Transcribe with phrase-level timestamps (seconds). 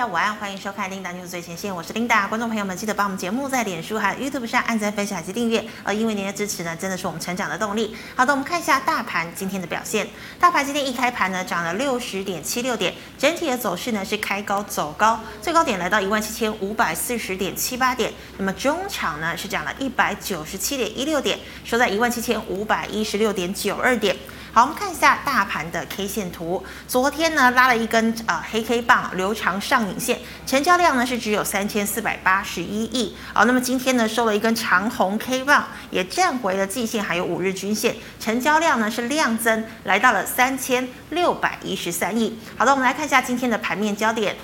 [0.00, 2.26] 家午安，欢迎收看《Linda News 最前线》，我是 Linda。
[2.26, 5.62] 观众朋友们，记得帮我们节目在脸书还有 YouTube 上按赞、分享及订阅。
[5.84, 7.94] 呃，因为您的支持呢，真的是我们成长的动力。
[8.16, 10.08] 好的，我们看一下大盘今天的表现。
[10.38, 18.10] 大盘今天一开盘呢，涨了六十点七六点，整体的走势呢是开高走高，最高点来到一万七千五百四十点七八点。
[18.38, 24.16] 那么中场呢是涨了一百九十七点一六点，收在一万七千五百一十六点九二点。
[24.52, 26.64] 好，我们看一下大盘的 K 线图。
[26.88, 33.16] 昨天呢拉了一根、呃、黑 K 棒，留长上影线，成交量呢是只有三千四百八十一亿。
[33.32, 42.36] 好，那么今天呢收了一根长红 K 棒，也站回了季线还有五日均线，成交量呢是量增，来到了三千六百一十三亿。
[42.56, 44.34] 好的，我们来看一下今天的盘面焦点。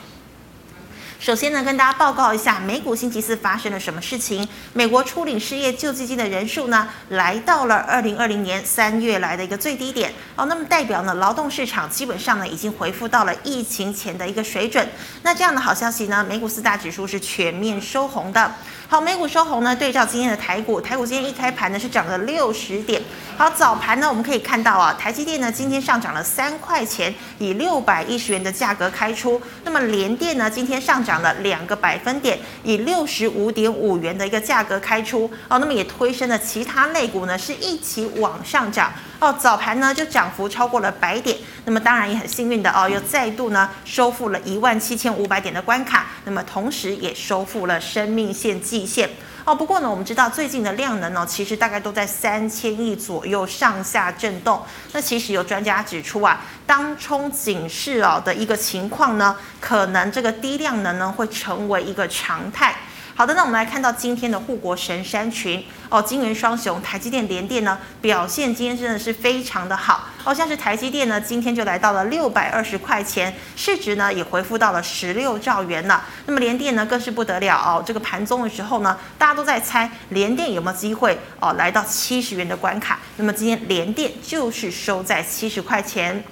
[1.19, 4.47] 首先呢，跟大家报告一下，美股星期四发生了什么事情？
[4.75, 10.45] 美国初领失业救济金的人数呢，来到了二零二零年三月来的一个最低点哦。
[10.45, 14.87] 那么代表呢，劳动市场基本上呢，已经回复到了疫情前的一个水准。
[15.23, 18.53] 那这样的好消息呢，美股四大指数是全面收红的。
[18.89, 23.03] 好，美股收红呢，对照今天的台股，台股今天一开盘呢是涨了六十点。
[23.37, 29.43] 好，早盘呢我们可以看到啊，台积电呢今天上涨了三块钱，以六百一十元的价格开出。
[29.65, 35.29] 那么联电呢今天上涨了两个百分点，以六十五点五元的一个价格开出。
[35.49, 38.93] 哦，那么也推升了其他类股呢是一起往上涨。
[39.19, 49.09] 哦，早盘呢就涨幅超过了百点，那么当然也很幸运的哦，又再度呢收复了一万七千五百点的关卡，那么同时也收复了生命线季线。
[49.47, 54.61] 哦，不过呢，我们知道最近的量能呢，其实大概都在三千亿左右上下震动。
[54.93, 62.75] 那其实有专家指出啊，当冲警示哦的一个情况呢，可能这个低量能呢会成为一个常态。
[63.19, 76.05] 好的，那我们来看到今天的护国神山群哦，金圆双雄台积电、联电呢表现今天真的是非常的好哦，像是台积电呢今天就来到了六百二十块钱，市值呢也恢复到了十六兆元了。
[76.27, 82.99] 那么联电呢更是不得了哦，这个盘中的时候呢，大家都在猜联电有没有机会哦来到七十元的关卡。
[83.17, 86.23] 那么今天联电就是收在七十块钱。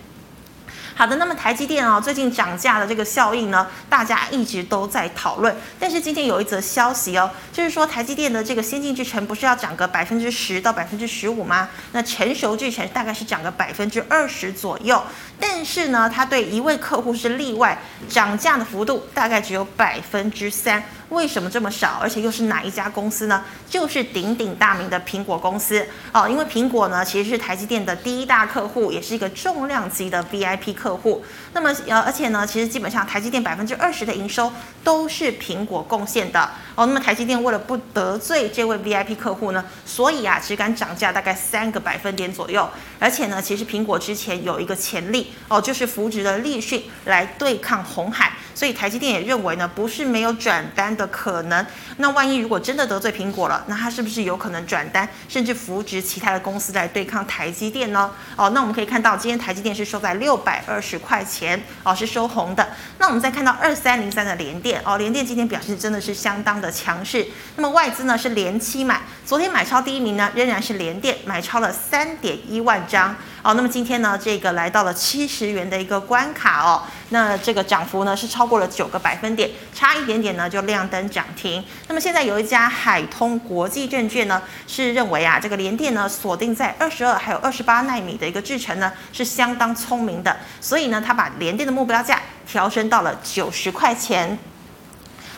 [0.96, 5.54] 好的，那么台积电啊、哦，最近涨价的这个效应呢，大家一直都在讨论。
[5.78, 11.68] 但是今天有一则消息哦，就是说台积电的这个先进制程不是要涨个百分之十到百分之十五吗？
[11.90, 15.02] 那成熟制程大概是涨个百分之二十左右。
[15.40, 17.76] 但是呢，它对一位客户是例外，
[18.08, 20.82] 涨价的幅度大概只有百分之三。
[21.10, 21.98] 为什么这么少？
[22.00, 23.44] 而且又是哪一家公司呢？
[23.68, 26.28] 就是鼎鼎大名的苹果公司哦。
[26.28, 31.24] 因为苹果呢，其实是台积电的第一大客户，也是一个重量级的 VIP 客客户。
[31.54, 36.40] 那么呃，而且呢，其实基本上台积电百分之二十的营收都是苹果贡献的
[36.74, 36.84] 哦。
[36.84, 42.68] 那么台积电为了不得罪这位 VIP 客户呢，所以啊，只敢涨价大概三个百分点左右。
[42.98, 48.32] 而且呢，其实苹果之前有一个潜力哦，就是扶植的立讯来对抗红海。
[48.56, 51.66] 所以台积电也认为呢，不是没有转单的可能。
[51.96, 58.10] 那万一如果真的得罪苹果了，那它是不是有可能转单，甚至扶植其他的公司来对抗台积电呢？
[58.36, 61.43] 哦，那我们可以看到，今天台积电是收在六百二十块钱，
[61.82, 62.68] 哦，是收红的。
[62.98, 67.26] 那我们再看到二三零三的联电，哦，联电今天表现真的是相当的强势。
[67.56, 73.16] 那么外资呢是连期买，昨天买超第一名呢仍然是联电，买超了三点一万张。
[73.42, 76.82] 哦，那么今天呢，这个来到了七十元的一个关卡哦，
[77.14, 81.64] 那这个涨幅呢是超过了九个百分点，差一点点呢就亮灯涨停。
[81.86, 94.36] 那么现在有一家海通国际证券呢是认为啊，这个联电呢锁定在二十二还有二十八纳米的一个制程呢是相当聪明的，所以呢他把联电的目标价调升到了九十块钱。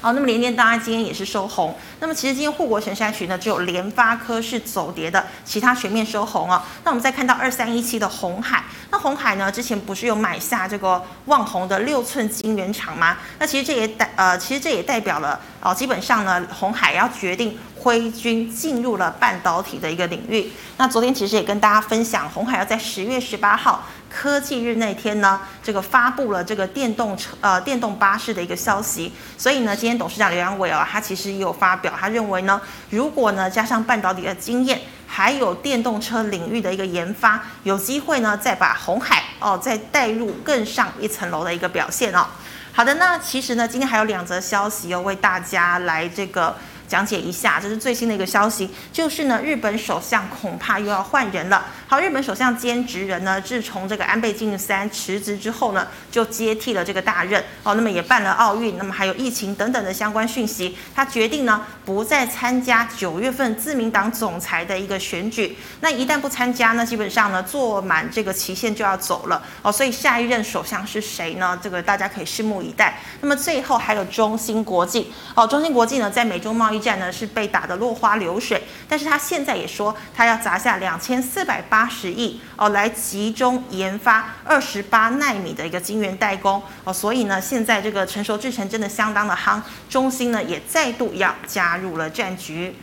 [0.06, 1.76] 好，那么联电当然今天也是收红。
[1.98, 6.62] 那么其实今天护国神山群呢，只有联发科是走跌的，其他全面收红哦。
[6.84, 8.62] 那我们再看到二三一七的红海，
[8.92, 13.16] 那红海呢之前不是有买下这个旺宏的六寸晶圆厂吗？
[13.40, 20.52] 那其实这也代呃，其实这也代表了哦，基本上呢，红海要决定挥军进入了半导体的一个领域。
[20.76, 23.82] 那昨天其实也跟大家分享，红海要在十月十八号。
[24.16, 32.58] 科技日那天呢，这个发布了这个电动车呃电动巴士的一个消息，所以呢，今天董事长刘扬伟啊，他其实也有发表，他认为呢，
[32.88, 42.26] 如果呢加上半导体的经验，还有电动车领域的一个研发，有机会呢再把红海哦再带入更上一层楼的一个表现哦。
[42.72, 46.56] 好的，那其实呢，今天还有两则消息要为大家来这个。
[46.88, 51.66] 讲解一下，这是最新的一个消息，就是呢，日本首相恐怕又要换人了。
[51.88, 57.42] 好，日本首相菅直人呢，自从这个安倍晋三辞职之后呢，就接替了这个大任。
[57.62, 65.56] 哦，那么也办了奥运，那么还有疫情等等的相关讯息，他决定呢，不再参加九月份自民党总裁的一个选举。
[65.80, 69.42] 那一旦不参加呢，基本上呢，做满这个期限就要走了。
[69.62, 71.58] 哦，所以下一任首相是谁呢？
[71.62, 72.98] 这个大家可以拭目以待。
[73.20, 75.12] 那么最后还有中芯国际。
[75.34, 92.76] 哦，中芯国际呢，在美中贸易战呢是被打得落花流水，但是他现在也说他要砸下两千四百八十亿哦，来集中研发二十八奈米的一个晶圆代工哦，所以呢，现在这个成熟制程真的相当的夯，中芯呢也再度要加入了战局。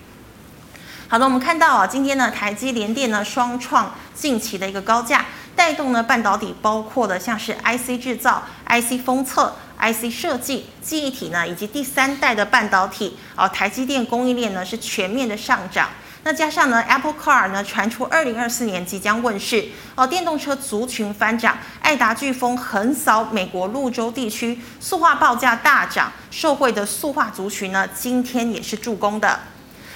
[1.07, 5.25] 好的，我们看到啊，今天呢，台积联电呢双创近期的一个高价，
[5.55, 9.55] 带动呢半导体包括的像是 IC 制造、IC 封测。
[9.75, 15.89] IC 设计、记忆体呢，以及第三代的半导体，哦，台积电供应链呢是全面的上涨。
[16.23, 19.65] 那加上呢，Apple Car 呢传出二零二四年即将问世，
[19.95, 29.37] 哦，电动车族群翻涨，爱达飓风横扫美国路州地区，塑化报价大涨，受惠的塑化族群呢，今天也是助攻的。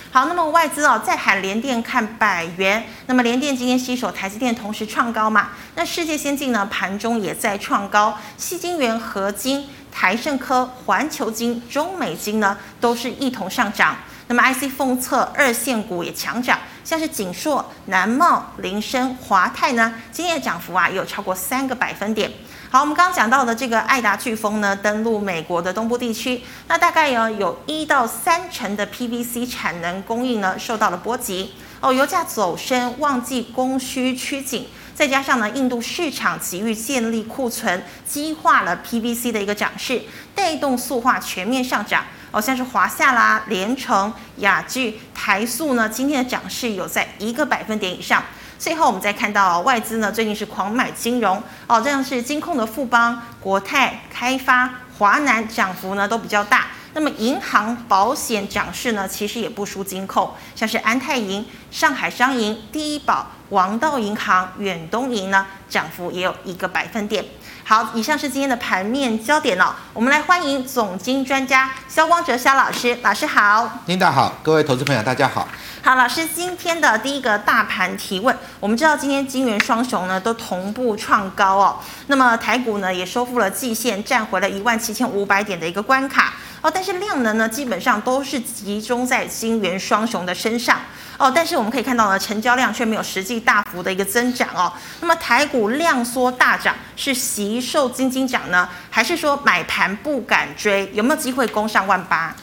[0.10, 5.50] 好，那么外资哦，在喊联电看百元，那么联电今天携手台积电同时创高嘛？
[5.76, 13.96] 那世界先进呢盘中也在创高，矽晶圆、合金、台盛科、环球金、中美金呢都是一同上涨。
[14.30, 22.32] 那么 IC 封测二线股也强涨，像是景硕、南茂、林深、华泰呢，今天的涨幅啊有超过三个百分点。
[22.70, 31.54] 好，我们刚刚讲到的这个爱达飓风呢，登陆美国的东部地区，那大概有有一到三成的 PVC 产能供应呢受到了波及。
[31.80, 40.02] 哦，油价走升，旺季供需趋紧，再加上呢，印度市场急于建立库存，激化了 PVC 的一个涨势，
[40.36, 42.04] 带动塑化全面上涨。
[42.32, 48.22] 哦，像是华夏啦、联成、雅聚、台塑呢，今天的涨势有在一个百分点以上。
[48.60, 56.68] 最后，我们再看到外资呢，最近是狂买金融哦，这样是金控的富邦、国泰、开发、华南涨幅呢都比较大。
[56.94, 67.24] 那么银行、保险涨势呢，其实也不输金控，像是安泰银、上海商银、第一保、王道银行、远东银呢，涨幅也有一个百分点。
[67.64, 69.76] 好，以上是今天的盘面焦点哦。
[69.94, 73.70] 我们来欢迎总经专家萧光哲萧老师，老师好。
[73.86, 75.48] 领导好，各位投资朋友大家好。
[75.88, 90.78] 好，老师，今天的第一个大盘提问，我们知道今天金元双雄呢都同步创高哦，那么台股呢也收复了季线，站回了一万七千五百点的一个关卡哦，但是量能呢基本上都是集中在金元双雄的身上
[91.18, 94.70] 哦，但是我们可以看到呢，成交量却没有实际大幅的一个增长哦，
[95.00, 100.92] 那么台股量缩大涨，是惜售金金涨呢，还是说买盘不敢追？
[100.94, 102.36] 有没有机会攻上万八？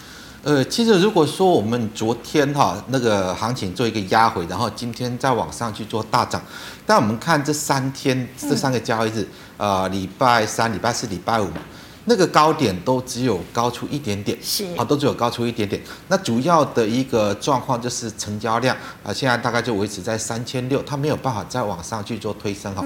[0.44, 6.40] 呃，其实如果说我们昨天哈那个行情做一个压回，然后今天再往上去做大涨，
[6.84, 9.26] 但我们看这三天这三个交易日，
[9.56, 11.62] 呃，礼拜三、礼拜四、礼拜五嘛，
[12.04, 15.80] 那个高点都只有高出一点点，是啊，都只有高出一点点。
[16.08, 22.84] 那主要的一个状况就是成交量啊，现在大概就维持在三千六，它没有办法再往上去做推升哈。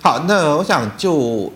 [0.00, 1.52] 好，那我想就。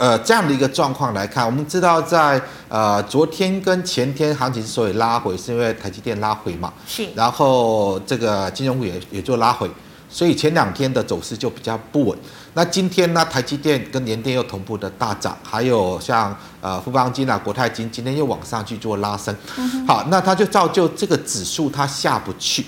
[0.00, 9.70] 呃，这样的一个状况来看，我们知道在呃昨天跟前天行情之所以拉回，是因为台积电拉回嘛，是，然后这个金融股也也做拉回，
[10.08, 12.18] 所以前两天的走势就比较不稳。
[12.54, 22.64] 那今天呢，台积电跟联电又同步的大涨，还有像呃富邦金啊、国泰金今天又往上去做拉升，嗯、好，那它就造就这个指数它下不去。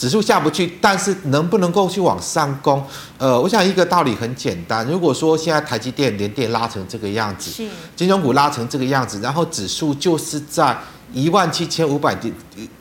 [0.00, 2.82] 指数下不去，但是能不能够去往上攻？
[3.18, 10.74] 呃，我想一个道理很简单，如果说现在台积电、连电拉成这个样子，是金融股拉成这个样子，然后指数就是在
[11.12, 12.32] 一万七千五百点、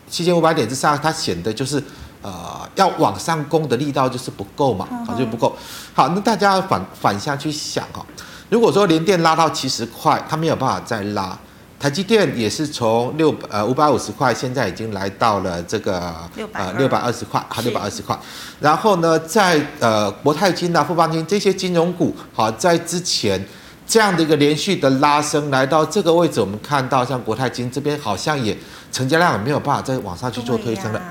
[0.10, 1.84] 七千五百点之上，它显得就是
[2.22, 5.54] 呃要往上攻的力道就是不够嘛，好、嗯、就不够。
[5.94, 8.06] 好，那大家反反向去想哈，
[8.48, 11.38] 如果说连电拉到七十块，它没有办法再拉。
[11.80, 16.14] 台积电也是从六呃五百五十块，现在已经来到了这个
[16.52, 18.20] 呃六百二十块，好六百二十块。
[18.60, 23.42] 然后呢，在呃国泰金啊、富邦金这些金融股，好，在之前
[23.88, 28.58] 这样的一个连续的拉升，来到这个位置，我们看到像国泰金这边好像也
[28.92, 31.02] 成交量也没有办法再往上去做推升了。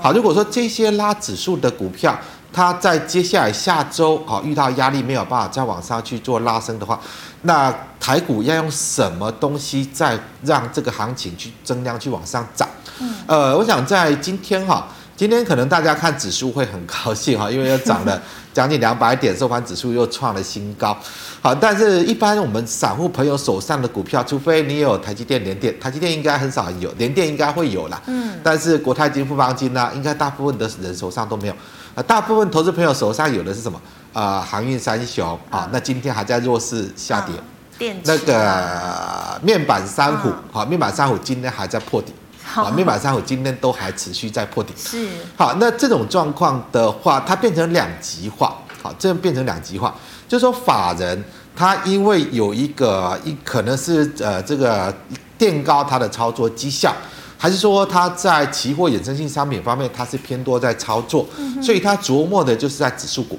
[0.00, 2.18] 好，如果说这些拉指数的股票，
[2.58, 6.98] 它在接下来下周啊遇到压力没有办法再往上去做拉升的话，
[7.42, 12.68] 那台股要用什么东西再让这个行情去增量去往上涨？
[12.98, 18.20] 嗯呃，我想在今天哈，今天可能大家看指数会很高兴哈，因为又涨了
[18.52, 20.98] 将近两百点，收盘指数又创了新高。
[21.40, 28.02] 好，但是一般我们散户朋友手上的股票，除非你有台积电、联电，台积电应该很少有，联电应该会有啦。
[28.06, 31.54] 嗯，但是国泰金、富邦金呢，应该大部分的人手上都没有。
[31.98, 33.80] 啊，大部分投资朋友手上有的是什么？
[34.12, 37.34] 啊，航运三雄啊，嗯、那今天还在弱势下跌。
[37.76, 42.12] 电池那个面板三虎，好、嗯，面板三虎今天还在破底，
[42.44, 44.72] 好，面板三虎今天都还持续在破底。
[44.76, 49.92] 是，好，那这种状况的话，它变成两极化，好，这样变成两极化，
[50.28, 51.24] 就是说法人
[51.56, 54.94] 他因为有一个一可能是呃这个
[55.36, 56.94] 垫高他的操作绩效，
[57.38, 63.38] 还是说他在期货衍生性商品方面他是偏多在操作，嗯、所以他琢磨的就是在指数股。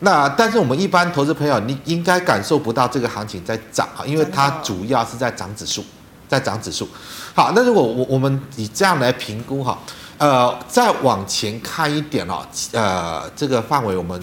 [0.00, 5.84] 那但是我们一般投资朋友，你应该感受不到这个行情在涨啊，因为它主要是在涨指数，
[6.28, 6.88] 在涨指数。
[7.34, 9.78] 好，那如果我我们以这样来评估哈，
[10.18, 14.20] 呃，再往前看一点哦，呃，这个范围我们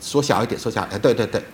[0.00, 1.44] 缩小一点，缩小，哎，对对对，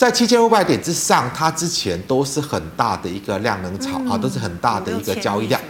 [0.00, 5.60] 在七千五百点之上，它之前都是很大的一个量能潮啊，都是很大的一个交易量。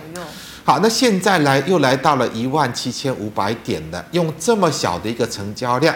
[0.64, 5.92] 好，那现在来又来到了一万七千五百点的，用这么小的一个成交量。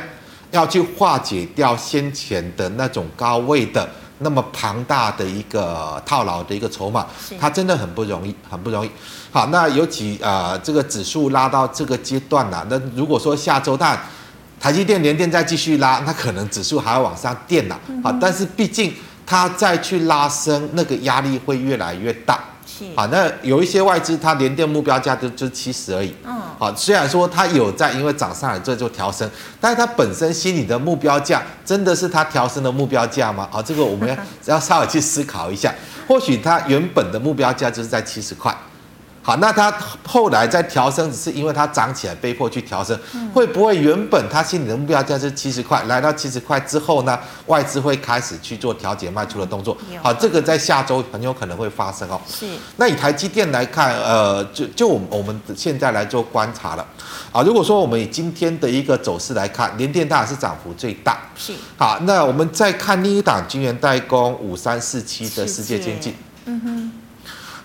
[0.51, 3.89] 要去化解掉先前的那种高位的
[4.19, 7.07] 那么庞大的一个套牢的一个筹码，
[7.39, 8.91] 它真的很不容易，很不容易。
[9.31, 13.97] 好，那尤其呃这个指数拉到这个阶段了，那如果说下周但
[14.65, 17.79] 台积电、联电再继续拉，那可能指数还要往上垫了。
[18.03, 18.95] 好，但是毕竟
[19.27, 22.43] 它再去拉升，那个压力会越来越大。
[22.97, 26.15] 好，那有一些外资，它连电目标价就就七十而已。
[26.25, 29.31] 嗯，好，虽然说它有在因为涨上来这就调升，
[29.61, 33.47] 但是它本身心里的目标价真的是它调升的目标价吗？
[33.53, 34.17] 啊，这个我们要
[34.55, 35.71] 要稍微去思考一下。
[36.09, 38.57] 或许它原本的目标价就是在七十块。
[39.25, 39.75] 好，那它
[40.07, 42.99] 后来在调升，只是因为它涨起来被迫去调升，
[43.33, 49.75] 会不会原本它心里的目标价是七十块，来到七十块之后呢，外资会开始去做调节卖出的动作？
[50.03, 52.21] 好，这个在下周很有可能会发生哦。
[52.29, 52.47] 是。
[52.77, 56.87] 那以台积电来看，呃，就就我们我们现在来做观察了，
[57.33, 61.19] 啊，如果说我们以今天的一个走势来看，联电大是涨幅最大。
[61.35, 61.55] 是。
[61.79, 66.15] 好，那我们再看另一档晶圆代工五三四七的世界经济。
[66.45, 66.93] 嗯哼。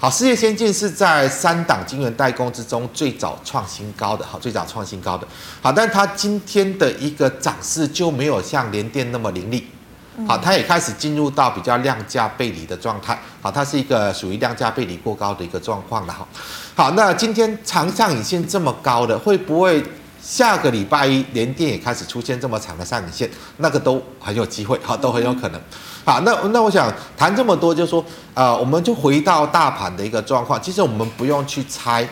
[0.02, 5.28] 好，世界先进是在三档晶圆代工之中最早创新高的，好，最早创新高的，
[5.62, 9.68] 好，但它今天的一个涨势就没有像联电那么凌厉，
[10.26, 16.26] 好，它也开始进入到比较量价背离的状态，好，它是一个属于量价背离过高的一个状况了，哈，
[16.76, 19.84] 好，那今天长上影线这么高的，会不会？
[20.22, 23.28] 下个礼拜一，联电也开始出现这么长的上影线，
[23.58, 25.62] 那个都很有机会，好，都很有可能。
[26.06, 28.04] 好，那那我想谈这么多，就是说，
[28.34, 30.60] 呃，我们就回到大盘的一个状况。
[30.62, 32.08] 其实我们不用去猜。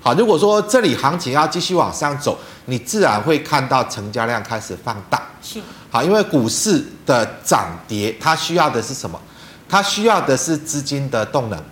[0.00, 5.22] 好，如果说这里行情要继续往上走，你自然会看到成交量开始放大。
[5.42, 5.60] 是。
[5.90, 9.20] 好，因为股市的涨跌，它需要的是什么？
[9.68, 11.62] 它需要的是资金的动能，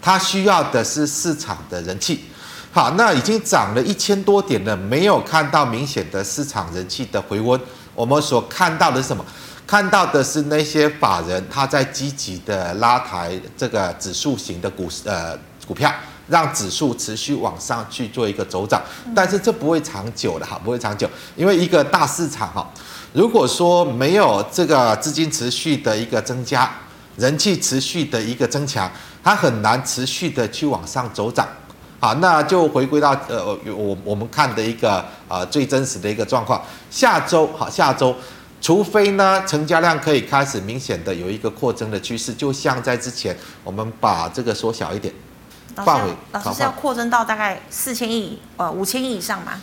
[0.00, 2.24] 它需要的是市场的人气。
[2.70, 7.58] 好，那已经涨了一千多点了，没有看到明显的市场人气的回温。
[7.94, 9.24] 我们所看到的是什么？
[9.66, 15.92] 看到的是那些法人他在积极的拉抬这个指数型的股呃股票，
[16.28, 18.80] 让指数持续往上去做一个走涨。
[19.14, 22.64] 但是这不会长久的哈，不会长久，因为一个大市场哈，
[23.12, 26.70] 如果说没有这个资金持续的一个增加，
[27.16, 28.88] 人气持续的一个增强，
[29.24, 31.44] 它很难持续的去往上走涨。
[31.98, 33.44] 好，那就回归到呃，
[33.74, 36.62] 我我们看的一个呃最真实的一个状况。
[36.90, 38.14] 下周好，下周，
[38.60, 45.12] 除非呢成交量可以开始明显的有一个扩增的趋势，就像在之前，我们把这个缩小一点
[45.76, 49.60] 范围，老师是要扩增到大概四千亿呃五千亿以上吗？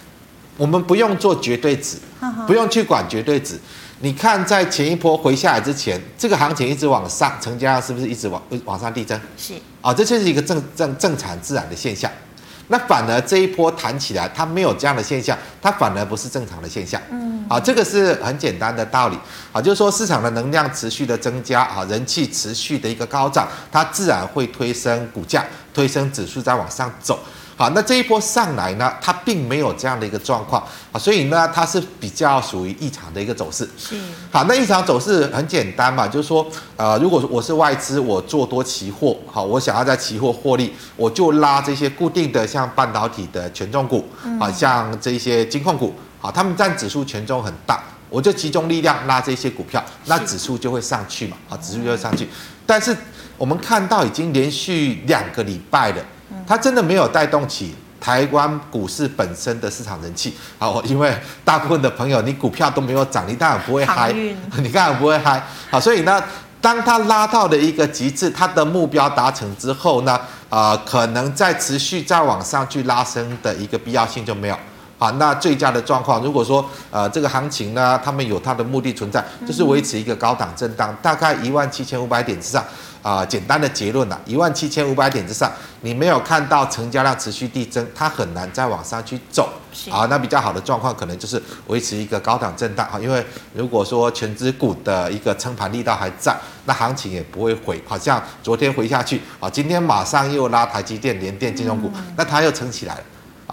[0.58, 1.98] 我们不用做绝对值，
[2.46, 3.60] 不用去管绝对值。
[4.02, 9.20] 你看，在前一波回下来之前，这个行情一直往上，成交量是不是一直往往上递增？
[9.36, 12.12] 是啊，这就是一个正正正常自然的现象。
[12.68, 17.02] 那反而这一波弹起来，它没有这样的现象，它反而不是正常的现象。
[17.12, 19.18] 嗯，啊，这个是很简单的道理。
[19.52, 27.20] 啊，就是说市场的能量持续的增加，啊，人气持续的一个高涨，它自然会推升股价，推升指数再往上走。
[27.56, 33.70] 好，那这一波上来呢，它并没有这样的一个状况啊，所以呢，它是比较属于异常的一个走势。
[33.78, 33.96] 是。
[34.32, 36.46] 好，那异常走势很简单嘛，就是说，
[36.76, 44.08] 呃，如果我是外资，我做多期货，好，我想要在期货获利，我就拉这些固定的，像半导体的权重股，
[44.40, 52.28] 啊，像这些金控股，好，他们占指数权重很大，我就集中力量拉这些股票，那指数就会上去嘛，啊，指数就会上去。
[52.66, 52.98] 但是
[53.38, 56.04] 我们看到已经连续两个礼拜了。
[56.48, 64.12] 它真的没有带动起台湾股市本身的市场人气，好，因为大部分的朋友你股票都没有涨，你当然不会嗨，
[64.62, 66.22] 你当然不会嗨，好，所以呢，
[66.60, 74.58] 当它拉到了一个极致，它的目标达成之后呢，呃，可能再持续再往上去拉升的一个必要性就没有，
[75.04, 82.64] 好，那最佳的状况，如果说呃这个行情呢，他们有它的目的存在，就是维持一个高档震荡，大概一万七千五百点之上。
[83.02, 89.50] 啊、呃，简单的结论呐、啊，一万七千五百点之上，你没有看到成交量持续递增，它很难再往上去走。
[89.92, 93.22] 啊，那比较好的状况可能就是维持一个高档震荡啊，因为
[93.54, 96.34] 如果说全指股的一个撑盘力道还在，
[96.64, 103.04] 那行情也不会回，好像昨天回下去啊，今天马上又拉台积电、联电金融股，那它又撑起来了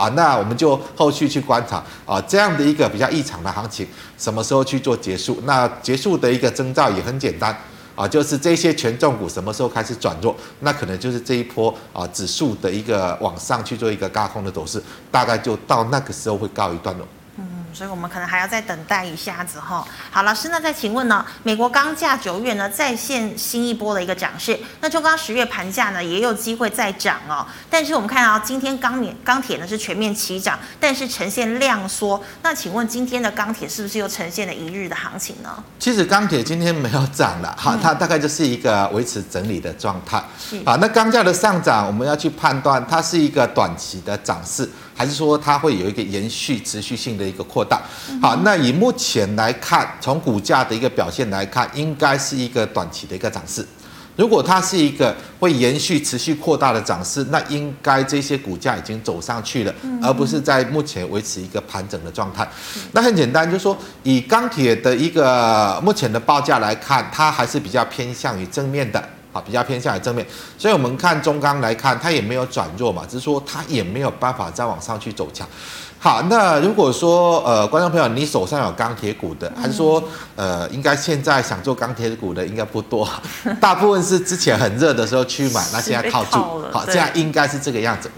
[0.01, 5.39] 啊，那我们就后续去观察啊，这样的一个比较异常的行情，什么时候去做结束？
[5.45, 7.55] 那结束的一个征兆也很简单。
[7.97, 17.07] 啊，就是这些权重股什么时候开始转弱，那可能就是这一波啊指数的一个往上去做一个高空的走势，大概就到那个时候会告一段落。
[17.73, 19.85] 所以我们可能还要再等待一下子哈。
[20.11, 21.25] 好，老师，那再请问呢？
[21.43, 27.47] 美国钢价九月呢再现新一波的一个涨势，那中钢十月盘价呢也有机会再涨哦。
[27.69, 32.23] 但是我们看到今天钢铁钢铁呢是全面齐涨，但是呈现量缩。
[32.43, 35.63] 那请问今天的钢铁是不是又呈现了一日的行情呢？
[35.79, 40.23] 其实钢铁今天没有涨了，哈，它大概就是一个维持整理的状态。
[40.65, 44.69] 好，那钢价的上涨，我们要去判断它是一个短期的涨势。
[45.01, 47.81] 还是说它会有一个延续、持续性的一个扩大？
[48.21, 53.67] 好，那以目前来看，从股价的一个表现来看，应该是一个短期的一个涨势。
[54.17, 62.47] 如果它是一个会延续、持续扩大的涨势，那应该这些股价已经走上去了，而不是在目前维持一个盘整的状态。
[62.93, 69.03] 那很简单，就是说以钢铁的一个目前的报价来看，它还是比较偏向于正面的。
[69.33, 70.27] 好，比较偏向于正面，
[70.59, 75.47] 所以我们看中钢来看，它也没有转弱嘛，只是说它也没有办法再往上去走强。
[75.99, 80.03] 好，那如果说呃，观众朋友你手上有钢铁股的，还是说
[80.35, 83.09] 呃，应该现在想做钢铁股的应该不多，
[83.61, 86.39] 大部分是之前很热的时候去买，那现在套住。
[86.73, 88.11] 好，这样应该是这个样子。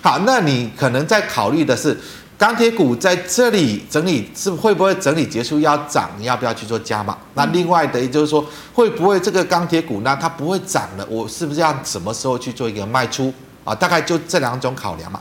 [0.00, 1.98] 好，那你可能在考虑的是。
[2.42, 6.10] 钢铁股在这里整理是会不会整理结束要涨？
[6.18, 7.16] 你要不要去做加码？
[7.34, 8.44] 那另外的，也就是说，
[8.74, 10.18] 会不会这个钢铁股呢？
[10.20, 13.32] 它不会涨了，我是不是要什么时候去做一个卖出
[13.62, 13.72] 啊？
[13.72, 15.20] 大概就这两种考量嘛。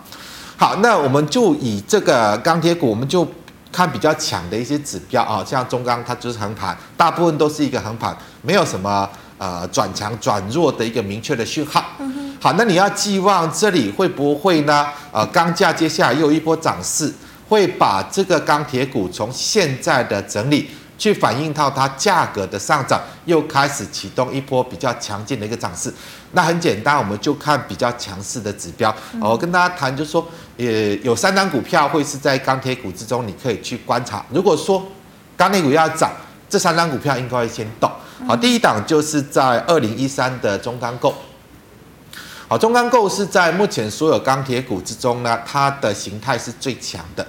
[0.58, 3.28] 好，那我们就以这个钢铁股，我们就
[3.72, 11.86] 看比较强的一些指标啊，像中钢它就是横盘，大部分都是一个横盘，没有什么呃转强转弱的一个明确的讯号。
[12.43, 14.88] 好，那你要寄望这里会不会呢？
[15.12, 17.13] 呃，钢价接下来又一波涨势，
[17.48, 25.94] 会把这个钢铁股从现在的整理去反映到它价格的上涨，又开始启动一波比较强劲的一个涨势。
[26.31, 28.92] 那很简单，我们就看比较强势的指标。
[29.22, 30.66] 我跟大家谈，就说，呃，
[31.03, 34.25] 有三张股票会是在钢铁股之中，你可以去观察。
[34.31, 34.83] 如果说
[35.37, 36.11] 钢铁股要涨，
[36.50, 37.87] 这三张股票应该会先动。
[38.27, 41.13] 好，第一档就是在二零一三的中钢构。
[42.51, 47.25] 好，中钢构是在目前所有钢铁股之中呢，它的形态是最强的。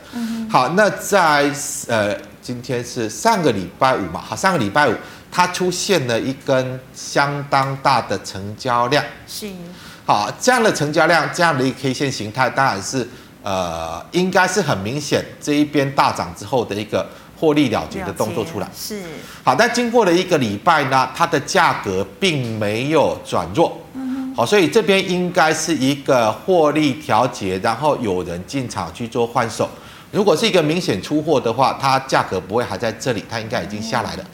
[0.51, 1.49] 好，那在
[1.87, 4.93] 呃，今天是上个礼拜五嘛，好，上个礼拜五
[5.31, 9.05] 它出现了一根相当大的成交量。
[9.29, 9.49] 是。
[10.05, 13.09] 好，这样的成交量，这样的一个 K 线形态，当然是
[13.45, 17.09] 呃，应该是很明显这一边大涨之后的一个
[17.39, 18.69] 获利了结的动作出来。
[18.77, 19.01] 是。
[19.45, 23.79] 好，但经过了一个礼拜呢，它的价格并没有转弱。
[24.35, 29.69] 好，所以这边应该是一个获利调节，然后有人进场去做换手。
[30.11, 34.25] 如果是一个明显出货的话，它价格不会还在这里，它应该已经下来了。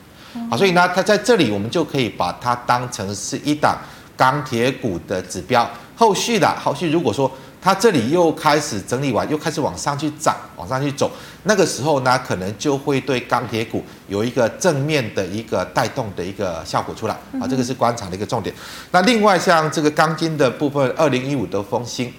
[0.50, 3.76] 好，所以呢，它在这里我们就可以把它当成是一档
[4.16, 5.68] 钢铁股的指标。
[5.96, 7.30] 后续的，后续如果说。
[7.60, 11.10] 它这里又开始整理完，又开始往上去涨，往上去走，
[11.42, 17.14] 那个时候呢，可能就会对钢铁股有一个正面的一个带动的一个效果出来。
[17.40, 18.54] 啊，这个是观察的一个重点。
[18.92, 22.12] 那另外像这个钢筋的部分，二零一五的风兴，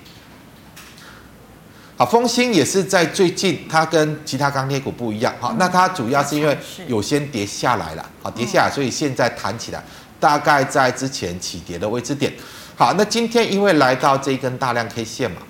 [1.95, 9.81] 好，风兴也是在最近，它跟其他钢铁股不一样，好，那它主要是因为有先跌下来了，好，跌下来，所以现在弹起来，
[10.19, 12.33] 大概在之前起跌的位置点。
[12.79, 15.41] 好，那今天因为来到这一根大量 K 线嘛，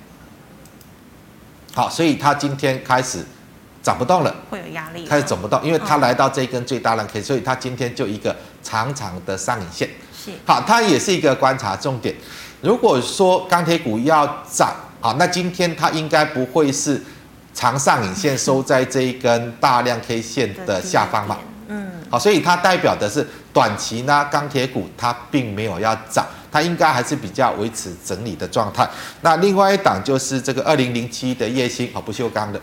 [1.76, 3.24] 好，所以它今天开始
[3.84, 9.88] 涨不动了，会有压力，开始走不动，因为它来到这一根最大量 K，所以它今天就一个长长的上影线。
[10.12, 12.16] 是，好，它也是一个观察重点。
[12.62, 17.00] 如果说钢铁股要涨，好，那今天它应该不会是
[17.54, 21.38] 长上影线收在这一根大量 K 线的下方嘛？
[21.68, 26.26] 嗯，好，所以它代表的是短期呢，钢铁股它并没有要涨。
[26.52, 28.90] 它应该还是比较维持整理的状态。
[29.22, 32.60] 那另外一档就是这个二零零七的烨兴，好，不锈钢的。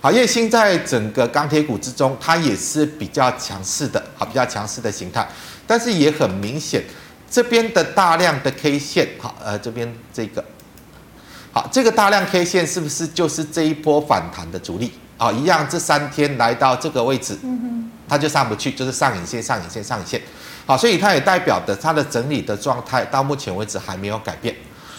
[0.00, 5.28] 好，烨兴在整个钢铁股之中，它也是比较强势的，好，比较强势的形态。
[5.66, 6.82] 但是也很明显，
[7.28, 10.44] 这边的大量的 K 线，好，呃，这边这个，
[11.52, 15.32] 好，这个大量 K 线是不是就是这一波反弹的主力啊？
[15.32, 17.36] 一样，这三天来到这个位置，
[18.08, 20.22] 它就上不去，就是上影线、上影线、上影线。
[20.68, 24.54] 好，所以它也代表的它的整理的状态到目前为止还没有改变。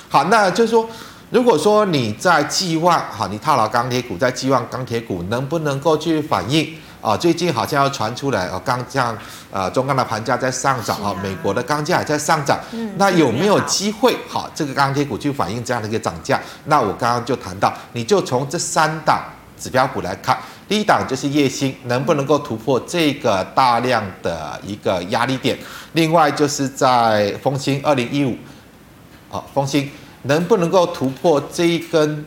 [0.09, 0.89] 好，那就是说。
[1.31, 7.15] 如果说你在寄望，哈，你套牢钢铁股，在寄望钢铁股能不能够去反映啊？
[7.15, 9.15] 最近好像要传出来，哦，钢价，
[9.51, 16.41] 呃，中钢的盘价在上涨，啊，美国的钢价也在上涨，嗯，那有没有机会，好，这个钢铁股去反映这样的一个涨价？
[16.65, 19.21] 那我刚刚就谈到，你就从这三档
[19.55, 20.35] 指标股来看，
[20.69, 25.57] 第一档就是夜星，能不能够突破这个大量的一个压力点？
[25.93, 28.37] 另外就是在风星二零一五，
[29.29, 29.89] 好，风星。
[30.23, 32.25] 能不能够突破这一根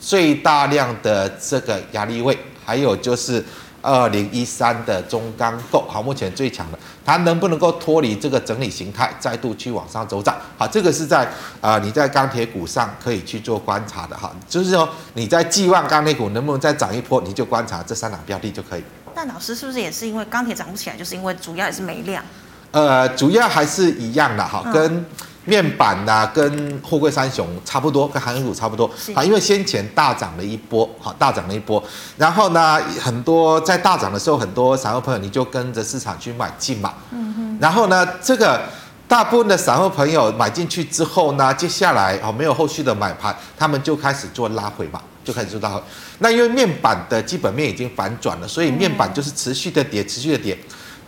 [0.00, 2.38] 最大量的这个压力位？
[2.64, 3.44] 还有就是
[3.82, 10.36] 二零一三的中钢构，好，目前最强的，它能不能够脱离这个整理形态，再度去往上走涨？
[10.56, 11.24] 好，这个是在
[11.60, 18.84] 啊、呃、你在钢铁股上可以去做观察的哈，就是说你在寄望钢铁股能不能再涨一波，你就观察这三档标的就可以。
[19.14, 22.24] 但老师是不是也是因为钢铁涨不起来，就是因为主要也是没量？
[22.70, 24.96] 呃，主要还是一样的哈，跟。
[24.96, 25.06] 嗯
[25.44, 28.88] 面板呐、啊，跟货柜三雄差不多，跟航运股差不多。
[29.14, 31.82] 啊，因为先前大涨了一波，好，大涨了一波，
[32.16, 38.62] 然后呢，很多在大涨的时候，很多散户朋友你就跟着市场去买进嘛，嗯哼，然后呢，这个
[39.08, 45.82] 大部分的散户朋友买进去之后呢，接下来哦没有后续的买盘，他们就开始做拉回嘛，就开始做拉回，
[46.20, 50.56] 那因为面板的基本面已经反转了，所以面板就是持续的跌，持续的跌。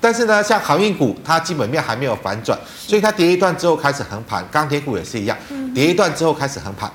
[0.00, 4.46] 但是呢，像航运股，它基本面还没有反转，所以它跌一段之后开始横盘。
[4.50, 5.37] 钢铁股也是一样，
[5.74, 6.90] 跌一段之后开始横盘。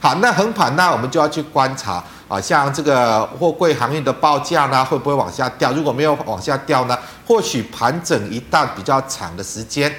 [0.00, 5.72] 好，那横盘呢，我们就要去观察啊，像这个货柜航运的报价呢，会不会往下掉？
[5.72, 9.92] 如果没有往下掉呢，或许盘整一段比较长的时间，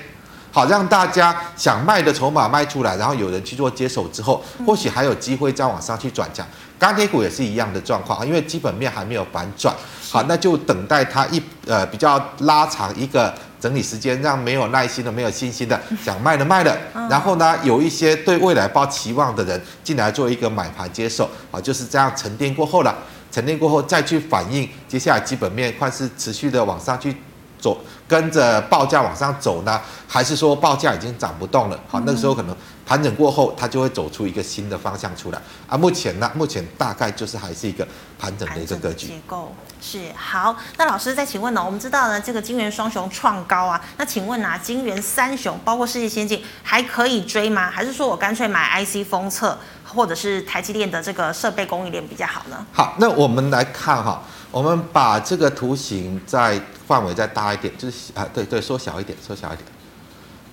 [0.53, 6.45] 好，让大家想卖的筹码卖出来，然后有人去做接手之后，或许还有机会再往上去转强。
[6.77, 9.73] 钢铁股也是一样的状况，因为基本面还没有反转。
[10.11, 16.77] 好，那就等待它一呃比较拉长一个整理时间，让没有耐心的、没有信心的 想卖的卖的，
[17.09, 22.95] 然后呢，有一些对未来抱期望的人进来做一个买盘接手，啊，就是这样沉淀过后了，
[23.31, 27.15] 沉淀过后再去反映接下来基本面况是持续的往上去
[27.63, 31.79] 走，跟着报价往上走呢，还是说报价已经涨不动了？
[31.87, 32.53] 好，那个时候可能。
[32.85, 35.77] 盘整过后，它就会走出一个新的方向出来啊。
[35.77, 37.87] 目前呢，目前大概就是还是一个
[38.19, 39.07] 盘整的一个格局。
[39.07, 40.53] 结构是好。
[40.75, 41.63] 那老师再请问呢？
[41.63, 43.81] 我们知道呢，这个晶圆双雄创高啊。
[43.95, 47.71] 那请问啊，晶圆三雄包括世界先进还可以追吗？
[47.71, 52.65] 还是说我干脆买 IC 封测或者是台积电的这个设备供应链比较好呢？
[52.73, 54.21] 好，那我们来看哈，
[54.53, 59.65] 我们把这个图形再范围再大一点，就是啊，对对，缩小一点，缩小一点。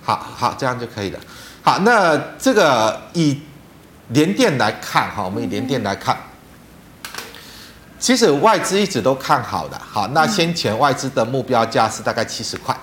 [0.01, 1.19] 好好，这样就可以了。
[1.61, 3.39] 好，那这个以
[4.07, 6.17] 联电来看，哈，我们以联电来看，
[7.99, 12.75] 其实外资一直都看好的，好，那先前外资的目标价是大概七十块，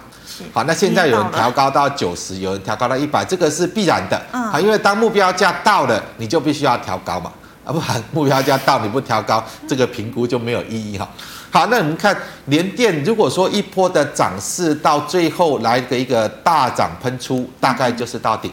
[0.52, 7.32] 好，那现在有人调高到九十，有人调高到一百，这个是必然的，好，因为当目标价到了，你就必须要调高嘛，
[7.68, 11.06] 啊，不然目标价到你不调高，这个评估就没有意义哈。
[11.50, 18.50] 好，那我们看联电，如果说一波的涨势到最后来的一个大涨喷出，大概就是到顶。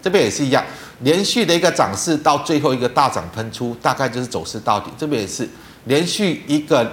[0.00, 0.64] 这边也是一样，
[1.00, 4.90] 连续的一个涨势到最后一个大涨喷出，大概就是走势到底。
[4.96, 5.46] 这边也是
[5.84, 6.90] 连续一个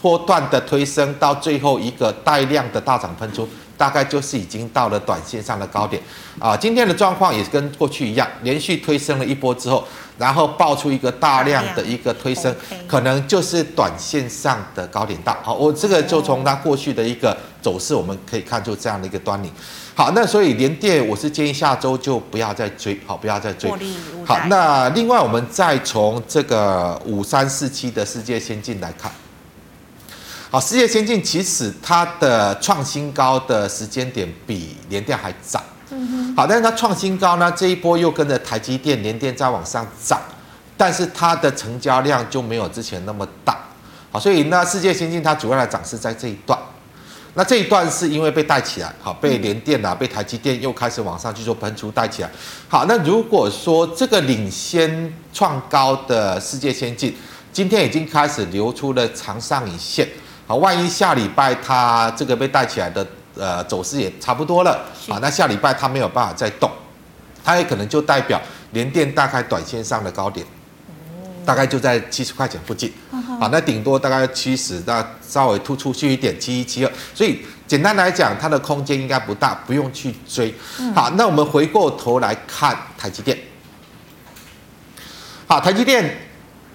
[0.00, 6.02] 波段的推升，到最后一个带量的大涨喷出，大概就是已经到了短线上的高点。
[6.38, 9.82] 啊，今天的状况也跟过去一样，连续推升了一波之后，
[10.18, 12.54] 然后爆出一个大量的一个推升，
[12.86, 15.36] 可能就是短线上的高点到。
[15.42, 19.50] 好，我这个就从它过去的一个走势，我们可以看出这样的一个端倪。
[19.94, 23.68] 好，那所以连电，我是建议下周就不要再追，好，不要再追。
[24.24, 29.10] 好，那另外我们再从这个五三四七的世界先进来看。
[30.50, 35.62] 好，世界先进其实它的创新高的时间点比联电还早。
[35.90, 36.36] 嗯哼。
[36.36, 40.18] 好，但是它创新高呢，这一波又跟着台积电、联电在往上涨，
[40.74, 43.58] 但是它的成交量就没有之前那么大。
[44.10, 46.58] 好，所以那世界先进它主要的涨势在这一段。
[47.34, 52.30] 那这一段是因为被带起来，好，被联电啊，被台积电又开始往上去做喷出带起来。
[52.68, 57.14] 好，那如果说这个领先创高的世界先进，
[57.52, 60.08] 今天已经开始流出了长上影线，
[60.48, 63.06] 好，万一下礼拜它这个被带起来的
[63.36, 66.70] 呃走势也差不多了，啊，那下礼拜它没有办法再动，
[67.44, 68.40] 它也可能就代表
[68.72, 70.44] 联电大概短线上的高点。
[71.44, 72.92] 大概就在七十块钱附近，
[73.40, 80.54] 好，那顶多大概七十，那稍微突出去一点，七一七二，所以简单来讲，它的空间应该不大，不用去追。
[80.94, 83.38] 好，那我们回过头来看台积电。
[85.46, 86.14] 好，台积电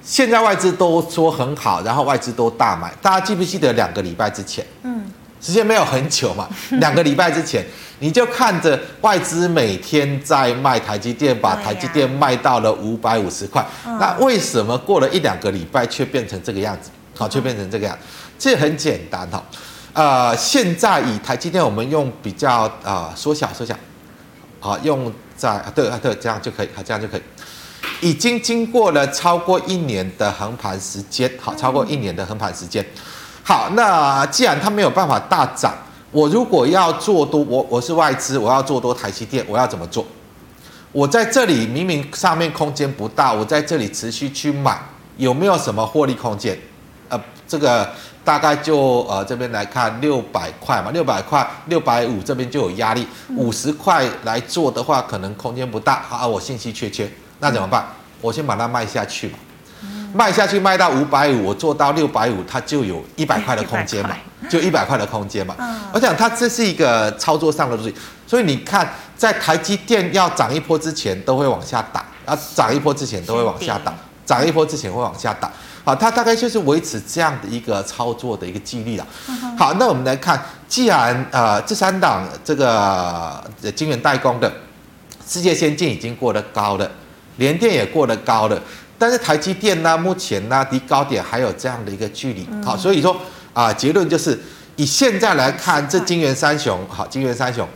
[0.04, 2.94] 现在外资都说很好，然后外资都大买。
[3.02, 4.66] 大家记不记得两个礼拜之前？
[4.84, 5.06] 嗯，
[5.40, 6.48] 时间没有很久嘛，
[6.80, 7.66] 两个礼拜之前，
[8.00, 13.66] 你就看着外资每天在卖台积电，把台积电卖到了五百五十块。
[13.86, 16.90] 那为什么过了一两个礼拜却变成这个样子？
[17.16, 18.02] 好，却变成这个样子。
[18.38, 19.42] 这很简单哈。
[19.94, 23.74] 呃，现在以台积电，我们用比较啊缩小缩小，
[24.60, 27.22] 好，用在对啊对，这样就可以，好，这样就可以。
[28.02, 32.86] 已经经过了超过一年的横盘时间，好，超过一年的横盘时间。
[33.44, 35.74] 好，那既然它没有办法大涨，
[36.12, 40.06] 我如果要做多，我我是外资，我要做多台积电，我要怎么做？
[40.92, 44.80] 我在这里明明上面空间不大，我在这里持续去买，
[45.18, 46.58] 有没有什么获利空间？
[47.10, 47.90] 呃，这个。
[48.26, 57.06] 大概就呃这边来看六百块嘛，六百块六百五这边就有压力，五十块来做的话可能空间不大，好，我信息缺缺，
[57.44, 57.86] 那怎么办？
[58.22, 59.38] 我先把它卖下去嘛，
[60.14, 64.16] 卖下去卖到五百五，我做到六百五，它就有一百块的空间嘛，
[64.50, 65.54] 就一百块的空间嘛。
[65.92, 67.94] 我想它这是一个操作上的东西，
[68.26, 73.94] 所以你看在台积电要涨一波之前都会往下打，啊涨一波之前都会往下打，
[74.26, 75.52] 涨一波之前会往下打。
[75.84, 79.06] 好，它大概就是维持这样的一个操作的一个纪律了。
[79.58, 83.44] 好，那我们来看，既然呃这三档这个
[83.76, 84.50] 晶圆代工的
[85.28, 86.90] 世界先进已经过得高了，
[87.38, 88.62] 联电也过得高了，
[88.98, 92.48] 但是台积电呢，目前呢离高点还有这样的一个距离。
[92.64, 93.14] 好，所以说
[93.54, 94.40] 啊、呃，结论就是
[94.76, 97.68] 以现在来看，这金圆三雄，好，金圆三雄，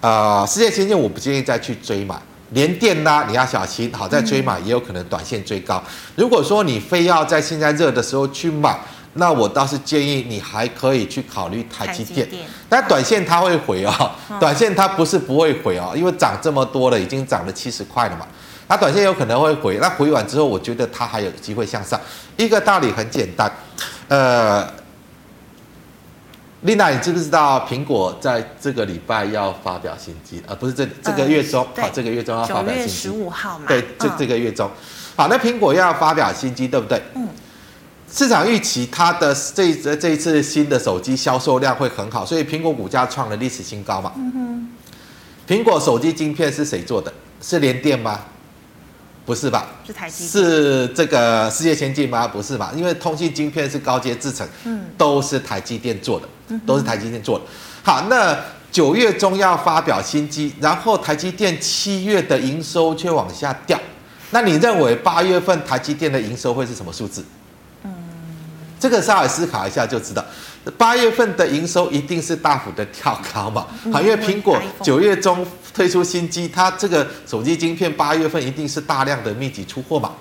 [0.00, 2.16] 呃，世界先进我不建议再去追买。
[2.50, 5.82] 联电呢，你要小心，好，再追买也有可能短线追高。
[6.16, 8.78] 如果说你非要在现在热的时候去买，
[9.14, 12.28] 那我倒是建议你还可以去考虑台积电。
[12.68, 18.26] 但短线它会回哦，短线它不是不会回哦，因为涨这么多了，已经涨了七十块了嘛。
[18.68, 22.00] 它短线有可能会回，那回完之后，我觉得它还有机会向上。
[22.36, 23.50] 一个道理很简单，
[24.08, 24.68] 呃。
[26.64, 30.40] 丽娜，你知不知道苹果在这个礼拜要发表新机？
[30.46, 32.88] 呃，不是这这个月中，好，这个月中要发表新机。
[32.88, 33.64] 十五号嘛。
[33.66, 34.70] 对，这这个月中，
[35.16, 37.02] 好，那苹果要发表新机，对不对？
[37.16, 37.28] 嗯。
[38.08, 44.12] 市场预期它的这一这一次新的手机销售量会很好，所以苹果股价创了历史新高嘛。
[44.14, 44.68] 嗯哼。
[45.48, 47.12] 苹果手机晶片是谁做的？
[47.40, 48.20] 是联电吗？
[49.24, 49.66] 不是吧？
[49.86, 50.30] 是台积电。
[50.30, 52.26] 是这个世界先进吗？
[52.26, 52.72] 不是吧？
[52.76, 56.28] 因为通信晶片是高阶制程，嗯，都是台积电做的。
[56.66, 57.46] 都是台积电做的。
[57.82, 58.38] 好，那
[58.70, 63.80] 九月中要发表新机，然后台积电七月的营收却往下掉。
[64.32, 67.24] 那你认为八月份台积电的营收会是什么数字？
[67.84, 67.90] 嗯，
[68.78, 70.22] 这个稍微思考一下就知道，
[70.78, 73.66] 八月份的营收一定是大幅的跳高嘛。
[73.92, 80.12] 好，因为苹果九月中推出新机，它这个手机晶片八月份一定是大量的密集出货嘛。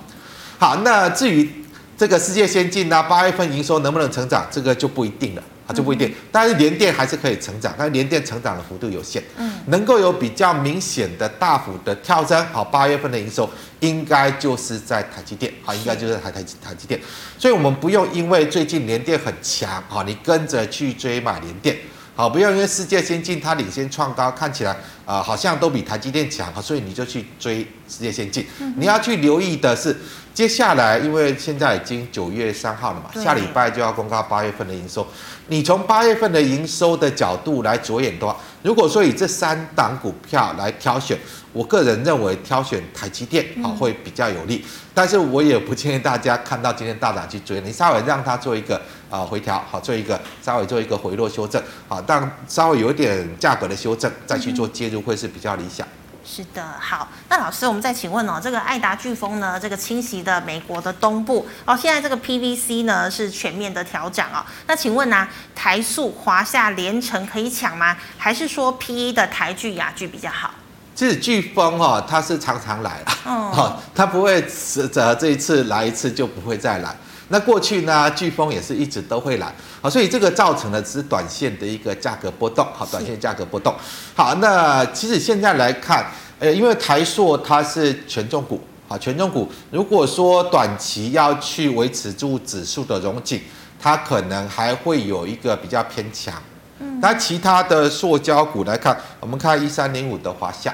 [0.58, 1.50] 好，那至于
[1.98, 5.44] 这个世界先进呢，八月份营收能不能成长，这个就不一定了。
[5.72, 17.00] 就不一定，但是联电还是可以成长，但是联电成长的幅度有限，嗯，能够有比较明显的大幅的跳升，好，八月份的营收应该就是在台积电，好，应该就是台台台积电，
[17.38, 21.78] 所以我们不用因为最近联电很强，好，你跟着去追买联电，
[22.16, 24.72] 好，不要因为世界先进它领先创高，看起来
[25.06, 29.96] 啊、呃、好像都比台积电强，好，所以你就去追世界先进，你要去留意的是。
[30.34, 35.06] 接下来，因为现在已经九月三号了嘛，下礼拜就要公告八月份的营收。
[35.52, 38.34] 你从八月份的营收的角度来着眼的话，
[38.64, 41.18] 如果说以这三档股票来挑选，
[41.52, 44.64] 我个人认为挑选台积电啊会比较有利。
[44.94, 55.86] 但是我也不建议大家看到今天大涨去追，你稍微让它做一个啊回调，好做一个稍微做一个回落修正，好，当稍微有一点价格的修正再去做介入会是比较理想。
[56.24, 67.98] 是的，好，那老师，我们再请问哦，这个爱达飓风呢，这个侵袭的美国的东部哦，现在这个 PVC 呢是全面的调涨哦，那请问呢、啊，台塑、华夏、联成可以抢吗？
[68.18, 70.52] 还是说 PE 的台聚、雅聚比较好？
[70.94, 76.96] 其实飓风哦，它是常常来了，哦，它不会是这这一次来一次就不会再来。
[77.32, 83.74] 那过去呢，飓风也是一直都会来，好，所以这个造成的只是短线的一个价格波动，好，短线价格波动。
[84.14, 86.06] 好，那其实现在来看，
[86.40, 93.42] 呃，因为台塑它是权重股，好，权重股，如果说短期要去维持住指数的融景，
[93.80, 96.36] 它可能还会有一个比较偏强。
[96.80, 100.74] 嗯，那其他的塑胶股来看，我们看一三零五的华夏。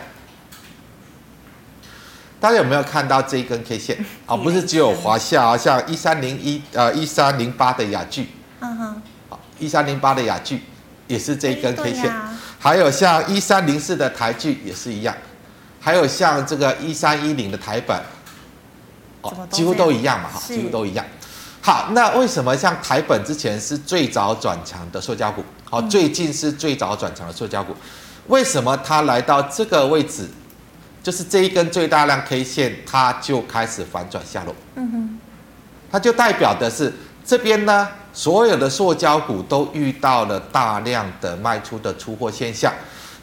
[2.48, 4.06] 大家有没有看到这一根 K 线？
[4.26, 4.34] 啊？
[4.38, 8.30] 不是只有华夏啊，像一三零一呃一三零八的雅聚，
[8.62, 10.62] 嗯哼，好一三零八的雅聚
[11.08, 12.10] 也是这一根 K 线，
[12.58, 15.14] 还有像一三零四的台聚也是一样，
[15.82, 18.02] 还有像这个一三一零的台本，
[19.24, 21.06] 哦，几乎都一样嘛，哈，几乎都一样。
[21.60, 27.76] 好，那为什么像台本之前是最早转强的塑胶股，好，最近是最早转强的塑胶股，
[28.28, 30.30] 为什么它来到这个位置，
[31.08, 34.54] 就是这一根最大量 K 线，它就开始反转下落？
[34.76, 35.20] 嗯哼，
[35.89, 36.93] 它就代表的是
[37.26, 42.74] 这边呢，所有的塑胶股都遇到了大量的卖出的出货现象。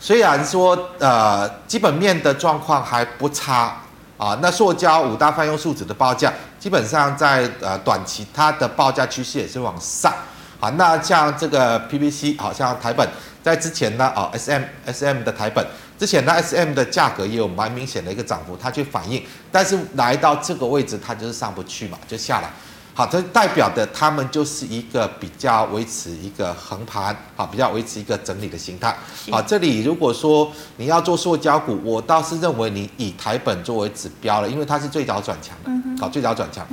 [0.01, 3.77] 虽然说呃基本面的状况还不差
[4.16, 10.11] 啊，那塑胶五大泛用树脂的报价基本上在呃短期它的报价趋势也是往上
[10.59, 10.70] 啊。
[10.70, 13.07] 那像这个 PVC 好像台本
[13.42, 15.62] 在之前呢啊 SM SM 的台本
[16.05, 22.51] 之前呢 SM 的价格也有蛮明显的一个涨幅，它去反映，但是来到这个位置它就是上不去嘛，就下来。
[22.93, 28.95] 好，这代表的他们就是一个比较维持一个横盘，好，比较维持一个整理的形态。
[29.31, 36.67] 好，这里如果说你要做塑胶股，我倒是认为你以台本作为指标了，因为它是最早转强的，好，最早转强，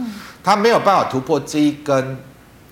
[0.44, 2.18] 它没有办法突破这一根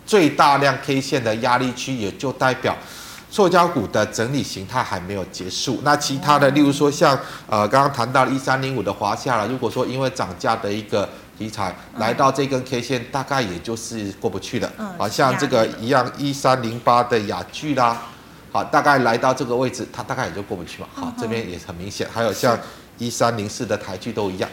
[0.06, 2.76] 最大量 K 线的压力区，也就代表
[3.32, 5.80] 塑胶股的整理形态还没有结束。
[5.84, 14.72] 那其他的，例如说像呃刚刚谈到一三零五的华夏了，如果说因为涨价的一个题材来到这根 K 线，大概也就是过不去了。
[14.98, 18.02] 好像这个一样，一三零八的雅聚啦，
[18.52, 20.88] 好，大概来到这个位置，它大概也就过不去嘛。
[20.94, 22.58] 好，这边也很明显，还有像
[22.98, 24.50] 一三零四的台剧都一样。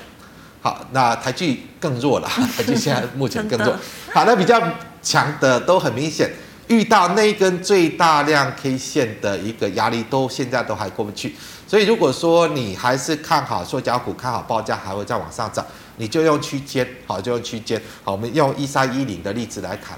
[0.61, 3.75] 好，那台剧更弱了， 台剧现在目前更弱。
[4.13, 4.61] 好，那比较
[5.03, 6.31] 强的都很明显，
[6.69, 11.35] 遇到那根最大量 K 线的一个压力，都现在都还过不去。
[11.67, 15.65] 所以如果说你还是看好塑胶股，看好报价还会再往上涨。
[15.99, 19.97] 你就用区间，好，就用区间，好，我们用一三一零的例子来看，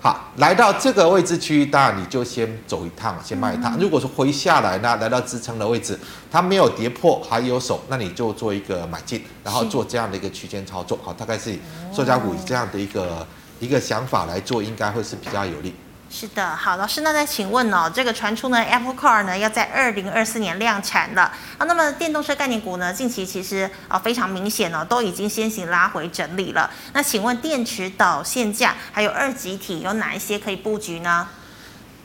[0.00, 3.76] 好，来到这个位置区域，当然你就先走一趟，先卖一趟。
[3.78, 5.98] 如果说回下来呢，来到支撑的位置，
[6.30, 11.54] 它没有跌破，还有手，那你就做一个买进，然后做这样的一个区间操作，好，大概是
[11.92, 13.26] 塑胶股以这样的一个
[13.60, 15.74] 一个想法来做，应该会是比较有利。
[16.10, 21.22] 是的，好，老师，那再请问哦，这个传出呢，Apple Car 呢要在二零二四年量产了
[21.58, 21.66] 啊。
[21.66, 26.70] 那么电动车概念股呢，近期其实啊非常明显哦，都已经先行拉回整理了。
[26.92, 31.26] 那请问电池导线架还有二极体有哪一些可以布局呢？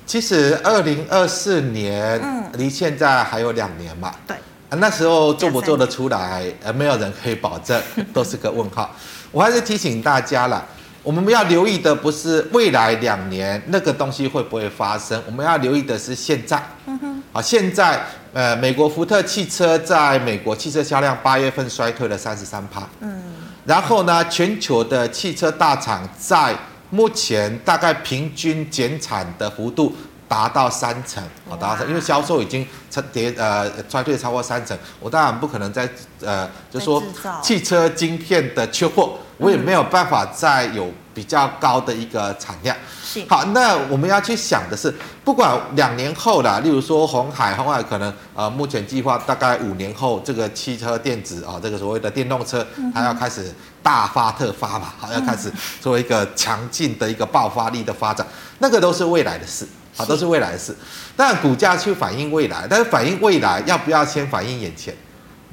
[0.07, 4.15] 其实二零二四年，嗯，离现在还有两年嘛。
[4.25, 4.35] 对，
[4.69, 7.79] 啊，那时候做不做得出来，呃，没有人可以保证，
[8.11, 8.89] 都是个问号。
[9.31, 10.65] 我还是提醒大家了。
[11.09, 16.63] 我们要留意的不是未来两年那个东西会不会发生，我们要留意的是现在。
[16.85, 17.23] 嗯哼。
[17.33, 17.99] 啊，现在
[18.31, 22.87] 呃，美国福特汽车在美国汽车销量八月份衰退了三十三趴。
[22.99, 23.23] 嗯。
[23.65, 26.55] 然后呢，全球的汽车大厂在
[26.91, 29.95] 目前大概平均减产的幅度
[30.29, 31.21] 达到三成。
[31.49, 35.89] 啊，达到三，因为销售已经成跌呃衰退超过三成，我当然不可能在
[36.21, 37.03] 呃就说
[37.41, 39.17] 汽车晶片的缺货。
[39.39, 42.73] 我也没有办法再有比较高的一个产量。
[43.03, 43.25] 是。
[43.27, 44.89] 好，那我们要去想的是，
[45.25, 53.53] 不管两年后啦，例如说红海，红海可能呃，目前计划大概五年后，这个汽车电子啊，这个所谓的电动车，它要开始
[53.83, 55.51] 大发特发嘛，好要开始
[55.81, 58.25] 做一个强劲的一个爆发力的发展，
[58.59, 60.73] 那个都是未来的事，好，都是未来的事。
[61.17, 64.95] 但股价去反映未来，但是反映未来要不要先反映眼前？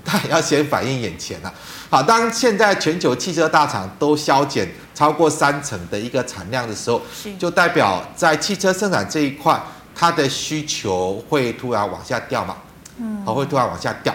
[0.05, 1.53] 它要先反映眼前啊。
[1.89, 7.01] 好，当现在全球汽车大厂都削减超过三成的一个产量的时候，
[7.39, 9.61] 就代表在汽车生产这一块，
[9.95, 12.57] 它的需求会突然往下掉嘛？
[12.99, 14.13] 嗯，好，会突然往下掉。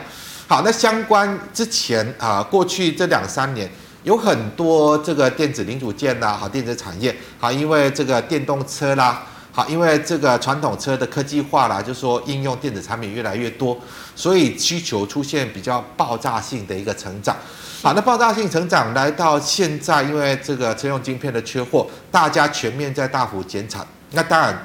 [0.48, 3.72] 好，那相关之前啊，过去这两三年
[4.04, 9.24] 有很多这个电子零组件呐，好，电子产业，好，因为这个电动车啦。
[9.54, 13.78] 好，因为这个传统车的科技化啦，就是说应用电子产品越来越多，
[14.16, 17.36] 所以需求出现比较爆炸性的一个成长。
[17.84, 24.56] 好，那爆炸性成长来到现在，因为这个车用晶片的缺货，大家全面在大幅减产，那当然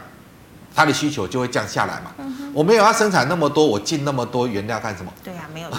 [0.74, 2.12] 它的需求就会降下来嘛。
[2.52, 5.10] 我没有要生产那么多，我进那么多原料干什么？
[5.24, 5.78] 对呀，没有用。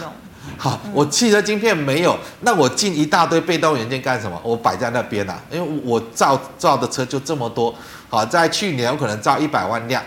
[0.57, 4.41] 好，我汽车晶片没有，那我进一大堆被动元件干什么？
[4.43, 7.71] 我摆在那边啊，因为我造造的车就这么多。
[8.09, 10.01] 好，在去年我可能造一百万辆，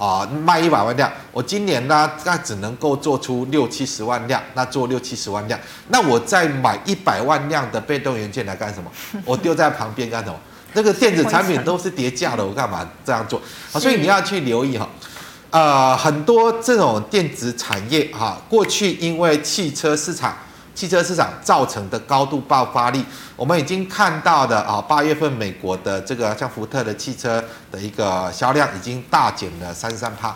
[0.00, 1.12] 啊，卖一百万辆。
[1.30, 8.90] 我今年呢，那只能够做出六七十万辆，那做六七十万辆，那我再买一百万辆的被动元件来干什么？
[9.26, 10.40] 我丢在旁边干什么？
[10.72, 13.42] 那个电子产品都是跌价的，我干嘛这样做？
[13.70, 14.88] 好，所以你要去留意哈。
[15.50, 20.34] 呃，很多这种电子产业哈、啊，过去因为汽车市场、
[20.74, 23.04] 汽车市场造成的高度爆发力，
[23.36, 30.28] 我们已经看到的啊，八月份美国的这个像福特的汽车的一个销量已经大减了三十三趴，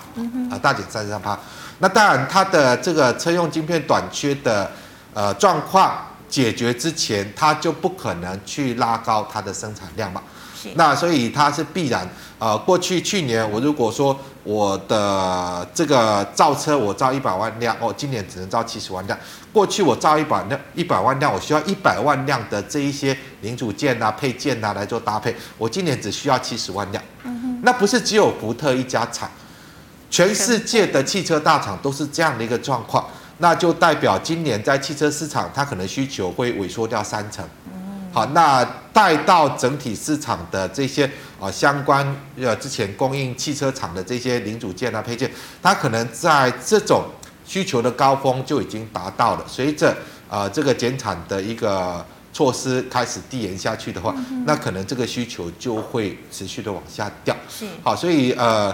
[0.51, 1.39] 啊，大减三十三趴。
[1.79, 4.71] 那当然，它的这个车用晶片短缺的
[5.13, 5.93] 呃状况，
[6.29, 10.23] 解决之前，它就不可能去拉高它的生产量嘛。
[10.71, 12.09] 是那所以它是必然。
[12.39, 19.19] 呃，过去去年我如果说我的这个造车我造一百万辆，哦，今年只能造七十万辆。
[19.53, 25.35] 过去我造一百辆一百万辆，我需要一百万辆的这一些零组件啊、配件啊来做搭配。
[25.57, 27.03] 我今年只需要七十万辆。
[27.23, 27.61] 嗯哼。
[27.63, 29.31] 那不是只有福特一家厂，
[30.11, 33.07] 全世界的汽车大厂都是这样的一个状况。
[33.39, 37.45] 那就代表今年在汽车市场，它可能需求会萎缩掉三成。
[38.15, 41.11] 好，那带到整体市场的这些
[41.41, 42.07] 啊相关
[42.41, 45.29] 呃之前供应汽车厂的这些零组件啊配件，
[45.61, 47.07] 它可能在这种
[47.45, 49.45] 需求的高峰就已经达到了。
[49.49, 49.97] 随着
[50.31, 54.15] 呃这个减产的一个措施开始递延下去的话，
[54.47, 57.37] 那可能这个需求就会持续的往下掉。
[57.49, 57.67] 是。
[57.83, 58.73] 好，所以呃。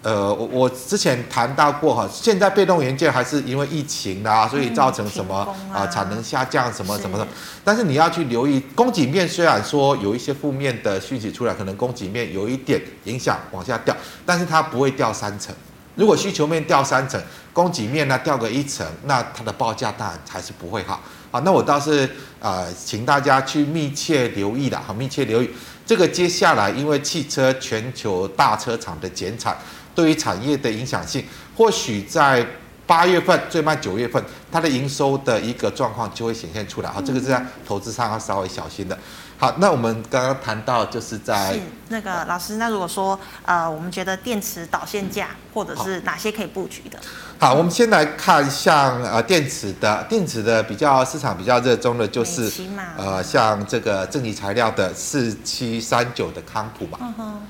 [0.00, 5.34] 呃，我我之前谈到过哈，现在被动元件还是因为疫情啦，所以造成什么
[5.72, 7.26] 啊、呃、产能下降什么什么的。
[7.64, 13.94] 但是你要去留意供给面，虽然说有一些负面的讯息出来，可能供给面有一点影响往下掉，
[14.24, 15.52] 但是它不会掉三成。
[15.96, 17.20] 如果需求面掉三成，
[17.52, 21.00] 供给面呢掉个一成，那它的报价当然还是不会好。
[21.32, 25.50] 好，那我倒是呃，请大家去密切留意的，好，密切留意
[25.84, 29.58] 这个接下来，因为汽车全球大车厂的减产。
[29.98, 31.24] 对于产业的影响性，
[31.56, 32.46] 或许在
[32.86, 36.88] 八月份最慢九月份，它的营收的一个状况就会显现出来。
[36.88, 38.96] 好，这个是在投资上要稍微小心的。
[39.36, 46.96] 好，那我们刚刚谈到就是在是那个老师，那如果说呃，我们觉得电池导线架或者是哪些可以布局的？
[47.40, 52.48] 好，我们先来看像呃电池的电池的比较市场比较热衷的就是
[52.96, 56.98] 呃像这个正极材料的四七三九的康普嘛。
[57.18, 57.40] 嗯